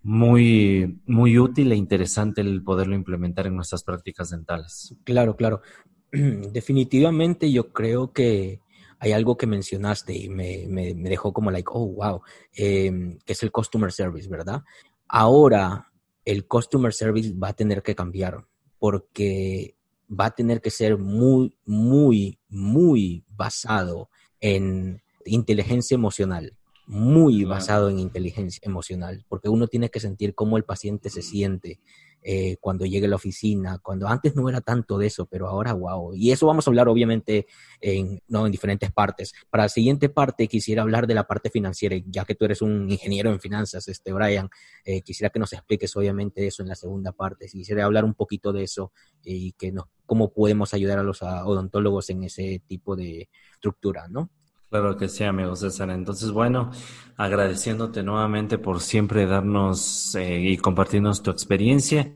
muy, 0.03 1.01
muy 1.05 1.39
útil 1.39 1.71
e 1.71 1.75
interesante 1.75 2.41
el 2.41 2.63
poderlo 2.63 2.95
implementar 2.95 3.47
en 3.47 3.55
nuestras 3.55 3.83
prácticas 3.83 4.29
dentales? 4.29 4.95
Claro, 5.03 5.35
claro. 5.35 5.61
Definitivamente 6.11 7.51
yo 7.51 7.71
creo 7.71 8.11
que 8.11 8.59
hay 9.05 9.11
algo 9.11 9.37
que 9.37 9.45
mencionaste 9.45 10.15
y 10.15 10.29
me, 10.29 10.65
me, 10.67 10.95
me 10.95 11.09
dejó 11.09 11.31
como 11.31 11.51
like, 11.51 11.69
oh, 11.71 11.87
wow, 11.87 12.21
eh, 12.57 13.19
que 13.23 13.33
es 13.33 13.43
el 13.43 13.51
customer 13.51 13.91
service, 13.91 14.27
¿verdad? 14.27 14.63
Ahora 15.07 15.91
el 16.25 16.47
customer 16.47 16.91
service 16.91 17.31
va 17.31 17.49
a 17.49 17.53
tener 17.53 17.83
que 17.83 17.93
cambiar 17.93 18.47
porque 18.79 19.75
va 20.09 20.25
a 20.25 20.35
tener 20.35 20.59
que 20.59 20.71
ser 20.71 20.97
muy, 20.97 21.55
muy, 21.65 22.39
muy 22.49 23.23
basado 23.29 24.09
en 24.39 25.03
inteligencia 25.25 25.93
emocional, 25.93 26.57
muy 26.87 27.43
basado 27.43 27.89
en 27.89 27.99
inteligencia 27.99 28.61
emocional, 28.63 29.23
porque 29.29 29.49
uno 29.49 29.67
tiene 29.67 29.89
que 29.89 29.99
sentir 29.99 30.33
cómo 30.33 30.57
el 30.57 30.63
paciente 30.63 31.11
se 31.11 31.21
siente, 31.21 31.79
eh, 32.27 32.57
cuando 32.59 32.87
llegue 32.87 33.05
a 33.05 33.09
la 33.09 33.17
oficina, 33.17 33.77
cuando 33.83 34.07
antes 34.07 34.35
no 34.35 34.49
era 34.49 34.59
tanto 34.59 34.97
de 34.97 35.05
eso, 35.05 35.27
pero 35.27 35.47
ahora 35.47 35.73
wow. 35.73 36.15
Y 36.15 36.31
eso 36.31 36.47
vamos 36.47 36.65
a 36.65 36.71
hablar 36.71 36.87
obviamente 36.87 37.45
en, 37.79 38.19
¿no? 38.27 38.47
en 38.47 38.51
diferentes 38.51 38.91
partes. 38.91 39.31
Para 39.51 39.65
la 39.65 39.69
siguiente 39.69 40.09
parte 40.09 40.47
quisiera 40.47 40.81
hablar 40.81 41.05
de 41.05 41.13
la 41.13 41.27
parte 41.27 41.51
financiera, 41.51 41.95
ya 42.07 42.25
que 42.25 42.33
tú 42.33 42.45
eres 42.45 42.63
un 42.63 42.89
ingeniero 42.89 43.29
en 43.29 43.39
finanzas, 43.39 43.87
este 43.87 44.11
Brian, 44.11 44.49
eh, 44.85 45.01
quisiera 45.01 45.29
que 45.29 45.37
nos 45.37 45.53
expliques 45.53 45.95
obviamente 45.95 46.47
eso 46.47 46.63
en 46.63 46.69
la 46.69 46.75
segunda 46.75 47.11
parte. 47.11 47.45
Quisiera 47.45 47.85
hablar 47.85 48.03
un 48.05 48.15
poquito 48.15 48.51
de 48.51 48.63
eso 48.63 48.91
y 49.23 49.51
que 49.51 49.71
nos, 49.71 49.85
cómo 50.07 50.33
podemos 50.33 50.73
ayudar 50.73 50.97
a 50.97 51.03
los 51.03 51.21
odontólogos 51.21 52.09
en 52.09 52.23
ese 52.23 52.59
tipo 52.67 52.95
de 52.95 53.29
estructura, 53.53 54.07
¿no? 54.09 54.31
Claro 54.75 54.97
que 54.97 55.07
sí, 55.07 55.23
amigo 55.23 55.55
César. 55.55 55.89
Entonces, 55.89 56.31
bueno, 56.31 56.69
agradeciéndote 57.15 58.03
nuevamente 58.03 58.57
por 58.57 58.81
siempre 58.81 59.25
darnos 59.25 60.13
eh, 60.15 60.41
y 60.41 60.57
compartirnos 60.57 61.23
tu 61.23 61.31
experiencia. 61.31 62.13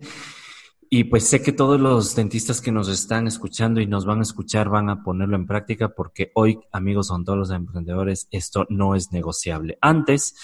Y 0.90 1.06
pues 1.06 1.26
sé 1.26 1.42
que 1.42 1.54
todos 1.54 1.80
los 1.80 2.18
dentistas 2.18 2.60
que 2.60 2.74
nos 2.74 2.90
están 2.90 3.28
escuchando 3.28 3.80
y 3.80 3.88
nos 3.88 4.06
van 4.06 4.20
a 4.20 4.24
escuchar 4.24 4.68
van 4.68 4.90
a 4.90 5.04
ponerlo 5.04 5.38
en 5.38 5.48
práctica 5.48 5.88
porque 5.96 6.34
hoy, 6.36 6.60
amigos 6.74 7.08
son 7.08 7.24
todos 7.24 7.40
los 7.40 7.52
emprendedores, 7.52 8.28
esto 8.30 8.66
no 8.68 8.94
es 8.94 9.14
negociable. 9.14 9.78
Antes, 9.80 10.36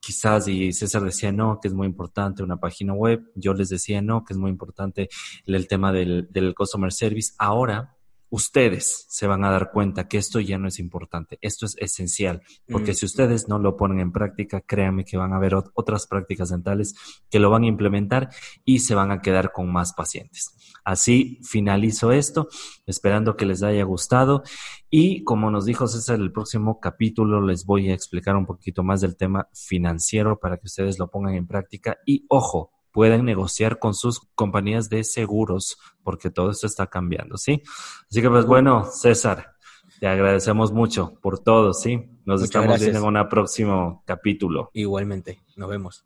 quizás, 0.00 0.48
y 0.48 0.72
César 0.72 1.04
decía 1.04 1.30
no, 1.30 1.60
que 1.62 1.68
es 1.68 1.74
muy 1.74 1.86
importante 1.86 2.42
una 2.42 2.56
página 2.56 2.94
web, 2.94 3.30
yo 3.36 3.54
les 3.54 3.68
decía 3.68 4.02
no, 4.02 4.24
que 4.24 4.32
es 4.32 4.38
muy 4.40 4.50
importante 4.50 5.08
el, 5.46 5.68
tema 5.68 5.92
del, 5.92 6.26
del 6.32 6.52
customer 6.52 6.92
service. 6.92 7.32
Ahora, 7.38 7.96
ustedes 8.30 9.06
se 9.08 9.26
van 9.26 9.44
a 9.44 9.50
dar 9.50 9.70
cuenta 9.72 10.08
que 10.08 10.18
esto 10.18 10.40
ya 10.40 10.56
no 10.56 10.68
es 10.68 10.78
importante, 10.78 11.38
esto 11.42 11.66
es 11.66 11.76
esencial, 11.78 12.42
porque 12.68 12.94
si 12.94 13.04
ustedes 13.04 13.48
no 13.48 13.58
lo 13.58 13.76
ponen 13.76 14.00
en 14.00 14.12
práctica, 14.12 14.60
créanme 14.60 15.04
que 15.04 15.16
van 15.16 15.32
a 15.32 15.36
haber 15.36 15.54
otras 15.74 16.06
prácticas 16.06 16.50
dentales 16.50 16.94
que 17.28 17.40
lo 17.40 17.50
van 17.50 17.64
a 17.64 17.68
implementar 17.68 18.30
y 18.64 18.78
se 18.78 18.94
van 18.94 19.10
a 19.10 19.20
quedar 19.20 19.52
con 19.52 19.70
más 19.70 19.92
pacientes. 19.92 20.56
Así 20.84 21.40
finalizo 21.42 22.12
esto, 22.12 22.48
esperando 22.86 23.36
que 23.36 23.46
les 23.46 23.62
haya 23.62 23.84
gustado 23.84 24.42
y 24.88 25.24
como 25.24 25.50
nos 25.50 25.66
dijo 25.66 25.86
César, 25.86 26.18
el 26.20 26.32
próximo 26.32 26.80
capítulo 26.80 27.44
les 27.44 27.66
voy 27.66 27.90
a 27.90 27.94
explicar 27.94 28.36
un 28.36 28.46
poquito 28.46 28.82
más 28.82 29.00
del 29.00 29.16
tema 29.16 29.48
financiero 29.52 30.38
para 30.38 30.56
que 30.56 30.66
ustedes 30.66 30.98
lo 30.98 31.10
pongan 31.10 31.34
en 31.34 31.46
práctica 31.46 31.98
y 32.06 32.24
ojo, 32.28 32.72
pueden 32.92 33.24
negociar 33.24 33.78
con 33.78 33.94
sus 33.94 34.20
compañías 34.34 34.88
de 34.88 35.04
seguros, 35.04 35.78
porque 36.02 36.30
todo 36.30 36.50
esto 36.50 36.66
está 36.66 36.86
cambiando, 36.86 37.36
¿sí? 37.36 37.62
Así 38.10 38.22
que 38.22 38.30
pues 38.30 38.46
bueno, 38.46 38.84
César, 38.90 39.54
te 40.00 40.06
agradecemos 40.06 40.72
mucho 40.72 41.14
por 41.20 41.38
todo, 41.38 41.74
¿sí? 41.74 42.10
Nos 42.24 42.42
estamos 42.42 42.80
viendo 42.80 43.06
en 43.06 43.16
un 43.16 43.28
próximo 43.28 44.02
capítulo. 44.06 44.70
Igualmente, 44.72 45.42
nos 45.56 45.68
vemos. 45.68 46.04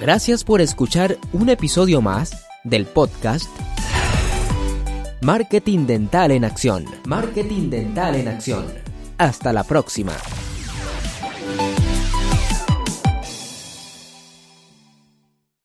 Gracias 0.00 0.44
por 0.44 0.60
escuchar 0.60 1.16
un 1.32 1.48
episodio 1.48 2.02
más 2.02 2.46
del 2.64 2.84
podcast 2.84 3.48
Marketing 5.22 5.86
Dental 5.86 6.30
en 6.30 6.44
Acción. 6.44 6.84
Marketing 7.06 7.70
Dental 7.70 8.14
en 8.16 8.28
Acción. 8.28 8.66
Hasta 9.18 9.52
la 9.52 9.64
próxima. 9.64 10.12